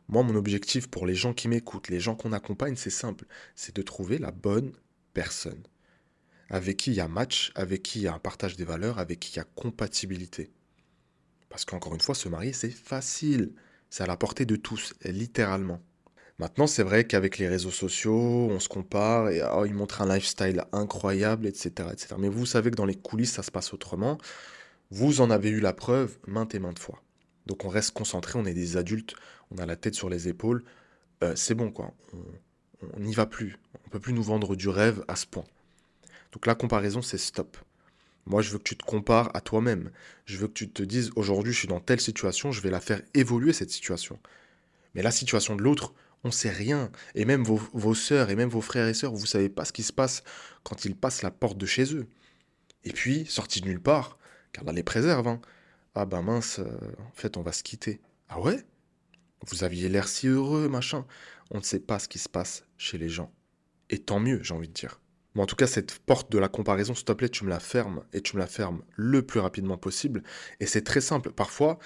Moi, 0.09 0.23
mon 0.23 0.35
objectif 0.37 0.89
pour 0.89 1.07
les 1.07 1.15
gens 1.15 1.35
qui 1.35 1.49
m'écoutent, 1.49 1.89
les 1.89 2.01
gens 2.01 2.15
qu'on 2.15 2.33
accompagne, 2.33 2.77
c'est 2.77 2.91
simple, 2.91 3.27
c'est 3.55 3.77
de 3.77 3.83
trouver 3.83 4.19
la 4.19 4.31
bonne 4.31 4.73
personne. 5.13 5.63
Avec 6.49 6.79
qui 6.79 6.93
il 6.93 6.97
y 6.97 7.01
a 7.01 7.09
match, 7.09 7.53
avec 7.55 7.83
qui 7.83 8.01
il 8.01 8.03
y 8.03 8.09
a 8.09 8.15
un 8.15 8.19
partage 8.19 8.57
des 8.57 8.65
valeurs, 8.65 8.99
avec 8.99 9.21
qui 9.21 9.33
il 9.33 9.37
y 9.37 9.41
a 9.41 9.45
compatibilité. 9.45 10.51
Parce 11.51 11.65
qu'encore 11.67 11.95
une 11.95 12.01
fois, 12.01 12.15
se 12.15 12.29
marier, 12.29 12.53
c'est 12.53 12.71
facile. 12.71 13.53
C'est 13.91 14.03
à 14.03 14.07
la 14.07 14.17
portée 14.17 14.47
de 14.47 14.57
tous, 14.57 14.95
littéralement. 15.05 15.81
Maintenant, 16.39 16.67
c'est 16.67 16.83
vrai 16.85 17.05
qu'avec 17.05 17.39
les 17.39 17.49
réseaux 17.49 17.71
sociaux, 17.71 18.49
on 18.51 18.61
se 18.61 18.69
compare 18.69 19.29
et 19.31 19.43
oh, 19.43 19.65
ils 19.67 19.75
montrent 19.75 20.03
un 20.03 20.15
lifestyle 20.15 20.65
incroyable, 20.73 21.47
etc., 21.47 21.89
etc. 21.93 22.15
Mais 22.19 22.29
vous 22.29 22.47
savez 22.47 22.71
que 22.71 22.77
dans 22.77 22.87
les 22.87 22.95
coulisses, 22.95 23.33
ça 23.33 23.43
se 23.43 23.51
passe 23.51 23.75
autrement. 23.75 24.19
Vous 24.91 25.21
en 25.21 25.31
avez 25.31 25.51
eu 25.51 25.61
la 25.61 25.73
preuve 25.73 26.19
maintes 26.27 26.55
et 26.55 26.61
maintes 26.61 26.79
fois. 26.79 27.03
Donc 27.49 27.65
on 27.65 27.69
reste 27.69 27.91
concentré, 27.93 28.39
on 28.39 28.45
est 28.45 28.55
des 28.55 28.77
adultes, 28.77 29.15
on 29.51 29.59
a 29.59 29.67
la 29.67 29.75
tête 29.75 29.95
sur 29.95 30.09
les 30.09 30.29
épaules. 30.29 30.63
Euh, 31.25 31.35
c'est 31.35 31.55
bon 31.55 31.73
quoi, 31.73 31.93
on 32.95 33.01
n'y 33.01 33.15
va 33.15 33.27
plus. 33.27 33.59
On 33.87 33.89
peut 33.89 33.99
plus 33.99 34.13
nous 34.13 34.23
vendre 34.23 34.55
du 34.55 34.69
rêve 34.69 35.03
à 35.09 35.17
ce 35.17 35.27
point. 35.27 35.45
Donc 36.33 36.47
la 36.47 36.55
comparaison, 36.55 37.03
c'est 37.03 37.19
stop. 37.19 37.57
Moi, 38.27 38.43
je 38.43 38.51
veux 38.51 38.59
que 38.59 38.65
tu 38.65 38.77
te 38.77 38.85
compares 38.85 39.31
à 39.35 39.41
toi-même. 39.41 39.91
Je 40.27 40.37
veux 40.37 40.49
que 40.49 40.53
tu 40.53 40.69
te 40.69 40.83
dises, 40.83 41.11
aujourd'hui, 41.17 41.55
je 41.55 41.61
suis 41.61 41.69
dans 41.69 41.81
telle 41.81 42.01
situation, 42.01 42.53
je 42.53 42.61
vais 42.61 42.71
la 42.71 42.81
faire 42.81 43.01
évoluer, 43.15 43.55
cette 43.55 43.71
situation. 43.71 44.19
Mais 44.95 45.03
la 45.03 45.11
situation 45.11 45.57
de 45.57 45.63
l'autre, 45.63 45.95
on 46.25 46.29
ne 46.29 46.33
sait 46.33 46.51
rien. 46.51 46.91
Et 47.15 47.25
même 47.25 47.43
vos, 47.43 47.61
vos 47.73 47.95
sœurs 47.95 48.29
et 48.29 48.37
même 48.37 48.51
vos 48.51 48.61
frères 48.61 48.87
et 48.87 48.93
sœurs, 48.93 49.15
vous 49.15 49.23
ne 49.23 49.27
savez 49.27 49.49
pas 49.49 49.65
ce 49.65 49.73
qui 49.73 49.83
se 49.83 49.95
passe 49.95 50.23
quand 50.63 50.85
ils 50.85 50.95
passent 50.95 51.23
la 51.23 51.31
porte 51.31 51.57
de 51.57 51.65
chez 51.65 51.95
eux. 51.95 52.07
Et 52.85 52.93
puis, 52.93 53.25
sortis 53.25 53.63
de 53.63 53.67
nulle 53.67 53.81
part, 53.81 54.19
car 54.53 54.65
là, 54.65 54.73
les 54.73 54.83
préserve, 54.83 55.27
hein, 55.27 55.41
ah 55.99 56.07
ben 56.07 56.23
mince, 56.23 56.61
euh, 56.61 56.65
en 57.01 57.13
fait, 57.13 57.37
on 57.37 57.43
va 57.43 57.53
se 57.53 57.65
quitter. 57.65 58.01
Ah 58.29 58.41
ouais? 58.41 58.65
Vous 59.47 59.65
aviez 59.65 59.89
l'air 59.89 60.07
si 60.07 60.29
heureux, 60.29 60.69
machin. 60.69 61.05
On 61.51 61.59
ne 61.59 61.63
sait 61.63 61.81
pas 61.81 61.99
ce 61.99 62.09
qui 62.09 62.19
se 62.19 62.29
passe 62.29 62.65
chez 62.77 62.99
les 62.99 63.09
gens. 63.09 63.33
Et 63.91 63.99
tant 63.99 64.21
mieux, 64.21 64.41
j'ai 64.43 64.55
envie 64.55 64.69
de 64.69 64.73
dire. 64.73 65.01
Mais 65.35 65.43
en 65.43 65.47
tout 65.47 65.57
cas, 65.57 65.67
cette 65.67 65.99
porte 65.99 66.31
de 66.31 66.39
la 66.39 66.49
comparaison, 66.49 66.95
s'il 66.95 67.05
te 67.05 67.13
plaît, 67.13 67.29
tu 67.29 67.45
me 67.45 67.51
la 67.51 67.59
fermes. 67.59 68.05
Et 68.13 68.21
tu 68.21 68.37
me 68.37 68.41
la 68.41 68.47
fermes 68.47 68.83
le 68.95 69.23
plus 69.23 69.41
rapidement 69.41 69.77
possible. 69.77 70.23
Et 70.61 70.67
c'est 70.67 70.83
très 70.83 71.01
simple. 71.01 71.33
Parfois, 71.33 71.79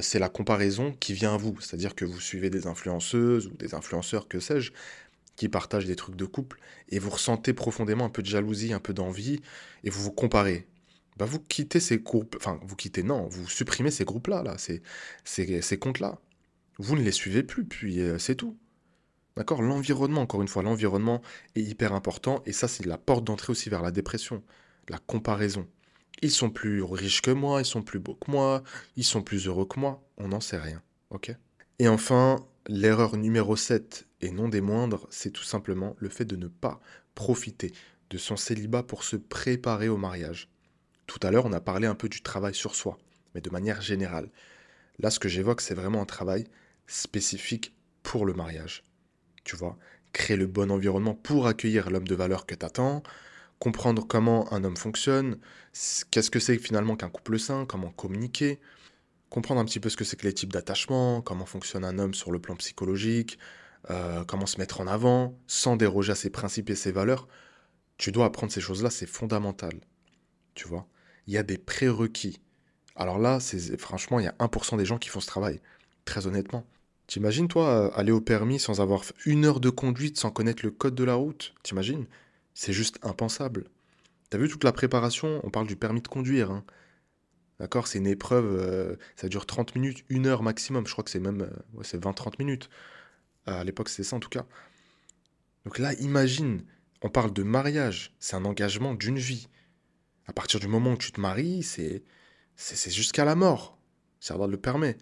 c'est 0.00 0.18
la 0.18 0.28
comparaison 0.28 0.92
qui 0.92 1.12
vient 1.12 1.34
à 1.34 1.36
vous. 1.36 1.56
C'est-à-dire 1.60 1.94
que 1.94 2.04
vous 2.04 2.20
suivez 2.20 2.50
des 2.50 2.66
influenceuses 2.66 3.46
ou 3.46 3.56
des 3.56 3.74
influenceurs, 3.74 4.26
que 4.26 4.40
sais-je, 4.40 4.72
qui 5.36 5.48
partagent 5.48 5.86
des 5.86 5.96
trucs 5.96 6.16
de 6.16 6.24
couple. 6.24 6.58
Et 6.88 6.98
vous 6.98 7.10
ressentez 7.10 7.52
profondément 7.52 8.06
un 8.06 8.10
peu 8.10 8.22
de 8.22 8.28
jalousie, 8.28 8.72
un 8.72 8.80
peu 8.80 8.92
d'envie. 8.92 9.40
Et 9.84 9.90
vous 9.90 10.02
vous 10.02 10.12
comparez 10.12 10.66
bah 11.16 11.26
vous 11.26 11.40
quittez 11.40 11.80
ces 11.80 11.98
groupes, 11.98 12.36
enfin 12.38 12.58
vous 12.62 12.76
quittez, 12.76 13.02
non, 13.02 13.26
vous 13.26 13.48
supprimez 13.48 13.90
ces 13.90 14.04
groupes-là, 14.04 14.42
là, 14.42 14.56
ces, 14.58 14.82
ces, 15.24 15.78
comptes-là. 15.78 16.18
Vous 16.78 16.96
ne 16.96 17.02
les 17.02 17.12
suivez 17.12 17.42
plus, 17.42 17.64
puis 17.64 18.00
euh, 18.00 18.18
c'est 18.18 18.34
tout. 18.34 18.56
D'accord? 19.36 19.62
L'environnement, 19.62 20.22
encore 20.22 20.42
une 20.42 20.48
fois, 20.48 20.62
l'environnement 20.62 21.22
est 21.54 21.62
hyper 21.62 21.92
important 21.92 22.42
et 22.46 22.52
ça, 22.52 22.68
c'est 22.68 22.86
la 22.86 22.98
porte 22.98 23.24
d'entrée 23.24 23.50
aussi 23.50 23.68
vers 23.70 23.82
la 23.82 23.90
dépression, 23.90 24.42
la 24.88 24.98
comparaison. 24.98 25.66
Ils 26.22 26.30
sont 26.30 26.50
plus 26.50 26.82
riches 26.82 27.22
que 27.22 27.30
moi, 27.30 27.60
ils 27.60 27.66
sont 27.66 27.82
plus 27.82 27.98
beaux 27.98 28.14
que 28.14 28.30
moi, 28.30 28.62
ils 28.96 29.04
sont 29.04 29.22
plus 29.22 29.46
heureux 29.46 29.66
que 29.66 29.80
moi, 29.80 30.02
on 30.18 30.28
n'en 30.28 30.40
sait 30.40 30.58
rien. 30.58 30.82
Et 31.78 31.88
enfin, 31.88 32.36
l'erreur 32.68 33.16
numéro 33.16 33.56
7 33.56 34.06
et 34.20 34.30
non 34.30 34.48
des 34.48 34.60
moindres, 34.60 35.06
c'est 35.10 35.30
tout 35.30 35.42
simplement 35.42 35.96
le 35.98 36.08
fait 36.08 36.24
de 36.24 36.36
ne 36.36 36.48
pas 36.48 36.80
profiter 37.14 37.72
de 38.10 38.18
son 38.18 38.36
célibat 38.36 38.82
pour 38.82 39.04
se 39.04 39.16
préparer 39.16 39.88
au 39.88 39.96
mariage. 39.96 40.51
Tout 41.12 41.26
à 41.26 41.30
l'heure, 41.30 41.44
on 41.46 41.52
a 41.52 41.60
parlé 41.60 41.86
un 41.86 41.94
peu 41.94 42.08
du 42.08 42.22
travail 42.22 42.54
sur 42.54 42.74
soi, 42.74 42.98
mais 43.34 43.40
de 43.40 43.50
manière 43.50 43.82
générale. 43.82 44.30
Là, 44.98 45.10
ce 45.10 45.18
que 45.18 45.28
j'évoque, 45.28 45.60
c'est 45.60 45.74
vraiment 45.74 46.00
un 46.00 46.06
travail 46.06 46.46
spécifique 46.86 47.74
pour 48.02 48.24
le 48.24 48.32
mariage 48.32 48.82
tu 49.44 49.56
vois. 49.56 49.76
Créer 50.12 50.36
le 50.36 50.46
bon 50.46 50.70
environnement 50.70 51.14
pour 51.14 51.46
accueillir 51.46 51.90
l'homme 51.90 52.06
de 52.06 52.14
valeur 52.14 52.46
que 52.46 52.54
tu 52.54 52.64
attends, 52.66 53.02
comprendre 53.58 54.06
comment 54.06 54.52
un 54.52 54.64
homme 54.64 54.76
fonctionne, 54.76 55.38
qu'est-ce 56.10 56.30
que 56.30 56.40
c'est 56.40 56.58
finalement 56.58 56.96
qu'un 56.96 57.08
couple 57.08 57.38
sain, 57.38 57.64
comment 57.66 57.90
communiquer, 57.90 58.60
comprendre 59.30 59.60
un 59.60 59.64
petit 59.64 59.80
peu 59.80 59.88
ce 59.88 59.96
que 59.96 60.04
c'est 60.04 60.16
que 60.16 60.26
les 60.26 60.34
types 60.34 60.52
d'attachement, 60.52 61.22
comment 61.22 61.46
fonctionne 61.46 61.84
un 61.84 61.98
homme 61.98 62.14
sur 62.14 62.32
le 62.32 62.40
plan 62.40 62.56
psychologique, 62.56 63.38
euh, 63.90 64.24
comment 64.24 64.46
se 64.46 64.58
mettre 64.58 64.80
en 64.80 64.86
avant, 64.86 65.38
sans 65.46 65.76
déroger 65.76 66.12
à 66.12 66.16
ses 66.16 66.30
principes 66.30 66.70
et 66.70 66.74
ses 66.76 66.92
valeurs. 66.92 67.28
Tu 67.98 68.12
dois 68.12 68.26
apprendre 68.26 68.52
ces 68.52 68.60
choses-là, 68.60 68.90
c'est 68.90 69.06
fondamental. 69.06 69.74
Tu 70.54 70.68
vois? 70.68 70.86
Il 71.26 71.34
y 71.34 71.38
a 71.38 71.42
des 71.42 71.58
prérequis. 71.58 72.40
Alors 72.96 73.18
là, 73.18 73.40
c'est 73.40 73.78
franchement, 73.78 74.20
il 74.20 74.24
y 74.24 74.28
a 74.28 74.34
1% 74.38 74.76
des 74.76 74.84
gens 74.84 74.98
qui 74.98 75.08
font 75.08 75.20
ce 75.20 75.26
travail, 75.26 75.60
très 76.04 76.26
honnêtement. 76.26 76.66
T'imagines, 77.06 77.48
toi, 77.48 77.68
euh, 77.68 77.90
aller 77.94 78.12
au 78.12 78.20
permis 78.20 78.58
sans 78.58 78.80
avoir 78.80 79.04
une 79.26 79.44
heure 79.44 79.60
de 79.60 79.70
conduite, 79.70 80.18
sans 80.18 80.30
connaître 80.30 80.64
le 80.64 80.70
code 80.70 80.94
de 80.94 81.04
la 81.04 81.14
route? 81.14 81.54
T'imagines? 81.62 82.06
C'est 82.54 82.72
juste 82.72 82.98
impensable. 83.02 83.64
T'as 84.30 84.38
vu 84.38 84.48
toute 84.48 84.64
la 84.64 84.72
préparation? 84.72 85.40
On 85.44 85.50
parle 85.50 85.66
du 85.66 85.76
permis 85.76 86.00
de 86.00 86.08
conduire. 86.08 86.50
Hein. 86.50 86.64
D'accord? 87.60 87.86
C'est 87.86 87.98
une 87.98 88.06
épreuve, 88.06 88.46
euh, 88.46 88.96
ça 89.16 89.28
dure 89.28 89.46
30 89.46 89.74
minutes, 89.74 90.04
une 90.08 90.26
heure 90.26 90.42
maximum. 90.42 90.86
Je 90.86 90.92
crois 90.92 91.04
que 91.04 91.10
c'est 91.10 91.20
même 91.20 91.42
euh, 91.42 91.82
c'est 91.82 92.02
20-30 92.02 92.34
minutes. 92.38 92.70
À 93.46 93.64
l'époque, 93.64 93.88
c'était 93.88 94.04
ça 94.04 94.16
en 94.16 94.20
tout 94.20 94.28
cas. 94.28 94.46
Donc 95.64 95.78
là, 95.78 95.94
imagine, 95.94 96.64
on 97.02 97.08
parle 97.08 97.32
de 97.32 97.42
mariage. 97.42 98.14
C'est 98.20 98.36
un 98.36 98.44
engagement 98.44 98.94
d'une 98.94 99.18
vie. 99.18 99.48
À 100.26 100.32
partir 100.32 100.60
du 100.60 100.68
moment 100.68 100.92
où 100.92 100.96
tu 100.96 101.12
te 101.12 101.20
maries, 101.20 101.62
c'est 101.62 102.02
jusqu'à 102.90 103.24
la 103.24 103.34
mort. 103.34 103.78
Ça 104.20 104.36
le 104.36 104.56
permet. 104.56 104.96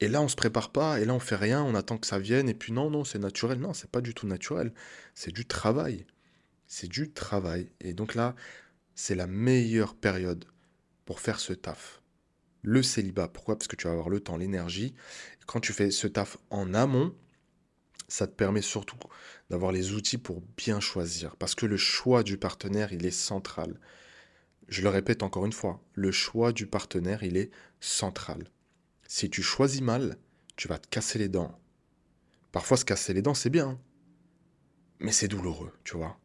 Et 0.00 0.08
là, 0.08 0.22
on 0.22 0.28
se 0.28 0.36
prépare 0.36 0.70
pas, 0.70 1.00
et 1.00 1.04
là, 1.04 1.12
on 1.12 1.18
fait 1.18 1.36
rien, 1.36 1.62
on 1.62 1.74
attend 1.74 1.98
que 1.98 2.06
ça 2.06 2.18
vienne, 2.18 2.48
et 2.48 2.54
puis 2.54 2.72
non, 2.72 2.88
non, 2.88 3.04
c'est 3.04 3.18
naturel. 3.18 3.58
Non, 3.58 3.74
c'est 3.74 3.90
pas 3.90 4.00
du 4.00 4.14
tout 4.14 4.26
naturel. 4.26 4.72
C'est 5.14 5.32
du 5.32 5.44
travail. 5.44 6.06
C'est 6.66 6.88
du 6.88 7.12
travail. 7.12 7.72
Et 7.80 7.94
donc 7.94 8.14
là, 8.14 8.34
c'est 8.94 9.14
la 9.14 9.26
meilleure 9.26 9.94
période 9.94 10.44
pour 11.04 11.20
faire 11.20 11.40
ce 11.40 11.52
taf. 11.52 12.00
Le 12.62 12.82
célibat. 12.82 13.28
Pourquoi? 13.28 13.56
Parce 13.56 13.68
que 13.68 13.76
tu 13.76 13.86
vas 13.86 13.92
avoir 13.92 14.08
le 14.08 14.20
temps, 14.20 14.36
l'énergie. 14.36 14.94
Quand 15.46 15.60
tu 15.60 15.72
fais 15.72 15.90
ce 15.90 16.06
taf 16.06 16.36
en 16.50 16.74
amont, 16.74 17.14
ça 18.08 18.26
te 18.26 18.32
permet 18.32 18.62
surtout 18.62 18.98
d'avoir 19.50 19.72
les 19.72 19.92
outils 19.92 20.18
pour 20.18 20.42
bien 20.56 20.80
choisir. 20.80 21.36
Parce 21.36 21.54
que 21.54 21.66
le 21.66 21.76
choix 21.76 22.22
du 22.22 22.36
partenaire, 22.36 22.92
il 22.92 23.06
est 23.06 23.10
central. 23.10 23.78
Je 24.68 24.82
le 24.82 24.90
répète 24.90 25.22
encore 25.22 25.46
une 25.46 25.52
fois, 25.52 25.82
le 25.94 26.12
choix 26.12 26.52
du 26.52 26.66
partenaire, 26.66 27.22
il 27.22 27.36
est 27.36 27.50
central. 27.80 28.44
Si 29.06 29.30
tu 29.30 29.42
choisis 29.42 29.80
mal, 29.80 30.18
tu 30.56 30.68
vas 30.68 30.78
te 30.78 30.88
casser 30.88 31.18
les 31.18 31.28
dents. 31.28 31.58
Parfois, 32.52 32.76
se 32.76 32.84
casser 32.84 33.14
les 33.14 33.22
dents, 33.22 33.34
c'est 33.34 33.50
bien. 33.50 33.78
Mais 35.00 35.12
c'est 35.12 35.28
douloureux, 35.28 35.72
tu 35.84 35.96
vois. 35.96 36.18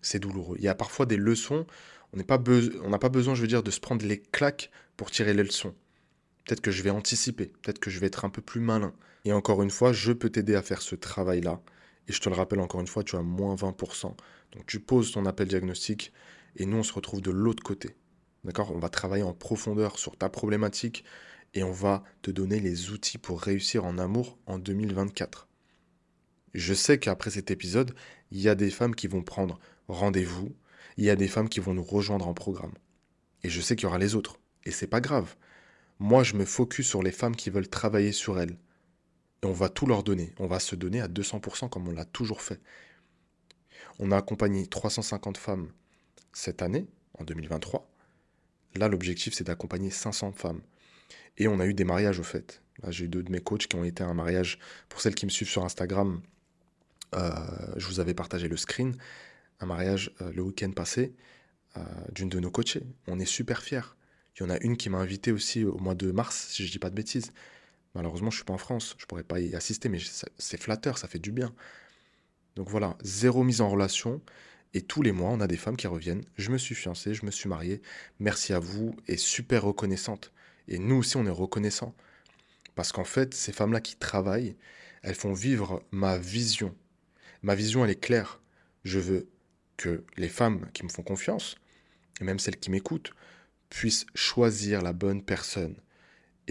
C'est 0.00 0.18
douloureux. 0.18 0.56
Il 0.58 0.64
y 0.64 0.68
a 0.68 0.74
parfois 0.74 1.06
des 1.06 1.16
leçons. 1.16 1.66
On 2.12 2.16
n'a 2.16 2.24
pas, 2.24 2.38
besoin, 2.38 3.34
je 3.34 3.42
veux 3.42 3.48
dire, 3.48 3.62
de 3.62 3.70
se 3.70 3.80
prendre 3.80 4.04
les 4.04 4.18
claques 4.18 4.70
pour 4.96 5.10
tirer 5.10 5.34
les 5.34 5.44
leçons. 5.44 5.74
Peut-être 6.44 6.60
que 6.60 6.72
je 6.72 6.82
vais 6.82 6.90
anticiper. 6.90 7.52
Peut-être 7.62 7.78
que 7.78 7.90
je 7.90 8.00
vais 8.00 8.08
être 8.08 8.24
un 8.24 8.30
peu 8.30 8.42
plus 8.42 8.60
malin. 8.60 8.92
Et 9.24 9.32
encore 9.32 9.62
une 9.62 9.70
fois, 9.70 9.92
je 9.92 10.12
peux 10.12 10.30
t'aider 10.30 10.56
à 10.56 10.62
faire 10.62 10.82
ce 10.82 10.96
travail-là. 10.96 11.62
Et 12.08 12.12
je 12.12 12.20
te 12.20 12.28
le 12.28 12.34
rappelle 12.34 12.60
encore 12.60 12.80
une 12.80 12.86
fois, 12.86 13.04
tu 13.04 13.16
as 13.16 13.22
moins 13.22 13.54
20%. 13.54 14.14
Donc 14.52 14.66
tu 14.66 14.80
poses 14.80 15.12
ton 15.12 15.26
appel 15.26 15.48
diagnostic 15.48 16.12
et 16.56 16.66
nous, 16.66 16.78
on 16.78 16.82
se 16.82 16.92
retrouve 16.92 17.22
de 17.22 17.30
l'autre 17.30 17.62
côté. 17.62 17.96
D'accord? 18.44 18.72
On 18.72 18.78
va 18.78 18.88
travailler 18.88 19.22
en 19.22 19.32
profondeur 19.32 19.98
sur 19.98 20.16
ta 20.16 20.28
problématique, 20.28 21.04
et 21.54 21.62
on 21.62 21.72
va 21.72 22.02
te 22.22 22.30
donner 22.30 22.60
les 22.60 22.90
outils 22.90 23.18
pour 23.18 23.40
réussir 23.40 23.84
en 23.84 23.98
amour 23.98 24.38
en 24.46 24.58
2024. 24.58 25.48
Je 26.54 26.74
sais 26.74 26.98
qu'après 26.98 27.30
cet 27.30 27.50
épisode, 27.50 27.94
il 28.30 28.40
y 28.40 28.48
a 28.48 28.54
des 28.54 28.70
femmes 28.70 28.94
qui 28.94 29.06
vont 29.06 29.22
prendre 29.22 29.58
rendez-vous, 29.88 30.54
il 30.96 31.04
y 31.04 31.10
a 31.10 31.16
des 31.16 31.28
femmes 31.28 31.48
qui 31.48 31.60
vont 31.60 31.74
nous 31.74 31.82
rejoindre 31.82 32.28
en 32.28 32.34
programme. 32.34 32.74
Et 33.42 33.50
je 33.50 33.60
sais 33.60 33.76
qu'il 33.76 33.84
y 33.84 33.86
aura 33.86 33.98
les 33.98 34.14
autres. 34.14 34.38
Et 34.64 34.70
c'est 34.70 34.86
pas 34.86 35.00
grave. 35.00 35.34
Moi, 35.98 36.22
je 36.22 36.36
me 36.36 36.44
focus 36.44 36.86
sur 36.86 37.02
les 37.02 37.12
femmes 37.12 37.36
qui 37.36 37.50
veulent 37.50 37.68
travailler 37.68 38.12
sur 38.12 38.38
elles. 38.38 38.56
Et 39.42 39.46
on 39.46 39.52
va 39.52 39.68
tout 39.68 39.86
leur 39.86 40.02
donner. 40.02 40.32
On 40.38 40.46
va 40.46 40.60
se 40.60 40.76
donner 40.76 41.00
à 41.00 41.08
200% 41.08 41.68
comme 41.68 41.88
on 41.88 41.92
l'a 41.92 42.04
toujours 42.04 42.42
fait. 42.42 42.60
On 43.98 44.10
a 44.10 44.16
accompagné 44.16 44.66
350 44.66 45.36
femmes 45.36 45.70
cette 46.32 46.62
année, 46.62 46.86
en 47.18 47.24
2023. 47.24 47.88
Là, 48.76 48.88
l'objectif, 48.88 49.34
c'est 49.34 49.44
d'accompagner 49.44 49.90
500 49.90 50.32
femmes. 50.32 50.62
Et 51.38 51.48
on 51.48 51.60
a 51.60 51.66
eu 51.66 51.74
des 51.74 51.84
mariages 51.84 52.18
au 52.18 52.22
fait. 52.22 52.62
J'ai 52.88 53.04
eu 53.04 53.08
deux 53.08 53.22
de 53.22 53.30
mes 53.30 53.40
coachs 53.40 53.66
qui 53.66 53.76
ont 53.76 53.84
été 53.84 54.02
à 54.02 54.06
un 54.06 54.14
mariage. 54.14 54.58
Pour 54.88 55.00
celles 55.00 55.14
qui 55.14 55.26
me 55.26 55.30
suivent 55.30 55.48
sur 55.48 55.64
Instagram, 55.64 56.20
euh, 57.14 57.30
je 57.76 57.86
vous 57.86 58.00
avais 58.00 58.14
partagé 58.14 58.48
le 58.48 58.56
screen. 58.56 58.96
Un 59.60 59.66
mariage 59.66 60.12
euh, 60.20 60.32
le 60.32 60.42
week-end 60.42 60.70
passé 60.72 61.14
euh, 61.76 61.80
d'une 62.12 62.28
de 62.28 62.40
nos 62.40 62.50
coachées. 62.50 62.86
On 63.06 63.18
est 63.18 63.26
super 63.26 63.62
fiers. 63.62 63.94
Il 64.36 64.42
y 64.42 64.46
en 64.46 64.50
a 64.50 64.58
une 64.60 64.76
qui 64.76 64.88
m'a 64.88 64.98
invité 64.98 65.30
aussi 65.30 65.64
au 65.64 65.78
mois 65.78 65.94
de 65.94 66.10
mars, 66.10 66.48
si 66.50 66.62
je 66.62 66.68
ne 66.68 66.72
dis 66.72 66.78
pas 66.78 66.90
de 66.90 66.94
bêtises. 66.94 67.32
Malheureusement, 67.94 68.30
je 68.30 68.36
suis 68.36 68.44
pas 68.44 68.54
en 68.54 68.58
France. 68.58 68.96
Je 68.98 69.06
pourrais 69.06 69.24
pas 69.24 69.40
y 69.40 69.54
assister, 69.54 69.88
mais 69.88 69.98
c'est 70.38 70.60
flatteur, 70.60 70.98
ça 70.98 71.08
fait 71.08 71.18
du 71.18 71.32
bien. 71.32 71.54
Donc 72.56 72.68
voilà, 72.68 72.96
zéro 73.02 73.44
mise 73.44 73.60
en 73.60 73.68
relation. 73.68 74.20
Et 74.74 74.82
tous 74.82 75.02
les 75.02 75.12
mois, 75.12 75.30
on 75.30 75.40
a 75.40 75.46
des 75.46 75.56
femmes 75.56 75.76
qui 75.76 75.86
reviennent. 75.86 76.24
Je 76.36 76.50
me 76.50 76.58
suis 76.58 76.74
fiancé, 76.74 77.12
je 77.12 77.26
me 77.26 77.30
suis 77.30 77.48
marié. 77.48 77.82
Merci 78.20 78.54
à 78.54 78.58
vous 78.58 78.94
et 79.06 79.18
super 79.18 79.64
reconnaissante. 79.64 80.32
Et 80.68 80.78
nous 80.78 80.96
aussi, 80.96 81.16
on 81.16 81.26
est 81.26 81.30
reconnaissants. 81.30 81.94
Parce 82.74 82.92
qu'en 82.92 83.04
fait, 83.04 83.34
ces 83.34 83.52
femmes-là 83.52 83.80
qui 83.80 83.96
travaillent, 83.96 84.56
elles 85.02 85.14
font 85.14 85.34
vivre 85.34 85.82
ma 85.90 86.16
vision. 86.16 86.74
Ma 87.42 87.54
vision, 87.54 87.84
elle 87.84 87.90
est 87.90 88.00
claire. 88.00 88.40
Je 88.84 88.98
veux 88.98 89.28
que 89.76 90.04
les 90.16 90.28
femmes 90.28 90.70
qui 90.72 90.84
me 90.84 90.88
font 90.88 91.02
confiance, 91.02 91.56
et 92.20 92.24
même 92.24 92.38
celles 92.38 92.58
qui 92.58 92.70
m'écoutent, 92.70 93.12
puissent 93.68 94.06
choisir 94.14 94.80
la 94.80 94.92
bonne 94.92 95.22
personne. 95.22 95.76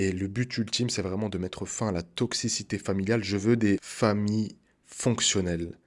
Et 0.01 0.11
le 0.11 0.27
but 0.27 0.57
ultime, 0.57 0.89
c'est 0.89 1.03
vraiment 1.03 1.29
de 1.29 1.37
mettre 1.37 1.67
fin 1.67 1.89
à 1.89 1.91
la 1.91 2.01
toxicité 2.01 2.79
familiale. 2.79 3.23
Je 3.23 3.37
veux 3.37 3.55
des 3.55 3.77
familles 3.83 4.55
fonctionnelles. 4.87 5.77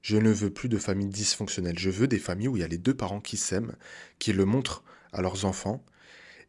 Je 0.00 0.16
ne 0.16 0.30
veux 0.30 0.50
plus 0.50 0.68
de 0.68 0.78
familles 0.78 1.08
dysfonctionnelles. 1.08 1.76
Je 1.76 1.90
veux 1.90 2.06
des 2.06 2.20
familles 2.20 2.46
où 2.46 2.56
il 2.56 2.60
y 2.60 2.62
a 2.62 2.68
les 2.68 2.78
deux 2.78 2.94
parents 2.94 3.20
qui 3.20 3.36
s'aiment, 3.36 3.74
qui 4.20 4.32
le 4.32 4.44
montrent 4.44 4.84
à 5.12 5.22
leurs 5.22 5.44
enfants 5.44 5.84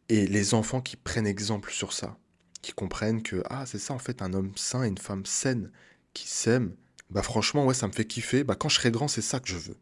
et 0.08 0.28
les 0.28 0.54
enfants 0.54 0.82
qui 0.82 0.98
prennent 0.98 1.26
exemple 1.26 1.72
sur 1.72 1.94
ça, 1.94 2.16
qui 2.62 2.74
comprennent 2.74 3.24
que 3.24 3.42
ah 3.50 3.66
c'est 3.66 3.80
ça 3.80 3.96
en 3.96 4.00
fait 4.00 4.22
un 4.22 4.36
homme 4.36 4.52
sain 4.56 4.84
et 4.84 4.88
une 4.88 5.00
femme 5.00 5.26
saine 5.26 5.72
qui 6.14 6.28
s'aiment, 6.28 6.76
bah 7.10 7.24
franchement 7.24 7.66
ouais 7.66 7.74
ça 7.74 7.88
me 7.88 7.92
fait 7.92 8.06
kiffer. 8.06 8.44
Bah 8.44 8.54
quand 8.56 8.70
je 8.70 8.76
serai 8.76 8.92
grand 8.92 9.08
c'est 9.08 9.24
ça 9.24 9.40
que 9.40 9.50
je 9.50 9.58
veux. 9.58 9.78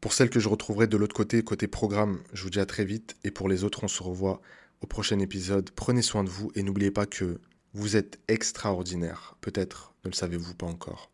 Pour 0.00 0.14
celles 0.14 0.30
que 0.30 0.40
je 0.40 0.48
retrouverai 0.48 0.86
de 0.86 0.96
l'autre 0.96 1.14
côté, 1.14 1.42
côté 1.42 1.66
programme, 1.66 2.22
je 2.32 2.42
vous 2.42 2.50
dis 2.50 2.60
à 2.60 2.66
très 2.66 2.86
vite. 2.86 3.16
Et 3.22 3.30
pour 3.30 3.50
les 3.50 3.64
autres, 3.64 3.84
on 3.84 3.88
se 3.88 4.02
revoit 4.02 4.40
au 4.80 4.86
prochain 4.86 5.18
épisode. 5.18 5.70
Prenez 5.70 6.02
soin 6.02 6.24
de 6.24 6.28
vous 6.28 6.50
et 6.54 6.62
n'oubliez 6.62 6.90
pas 6.90 7.06
que 7.06 7.40
vous 7.74 7.96
êtes 7.96 8.20
extraordinaire. 8.28 9.36
Peut-être 9.40 9.94
ne 10.04 10.10
le 10.10 10.14
savez-vous 10.14 10.54
pas 10.54 10.66
encore. 10.66 11.10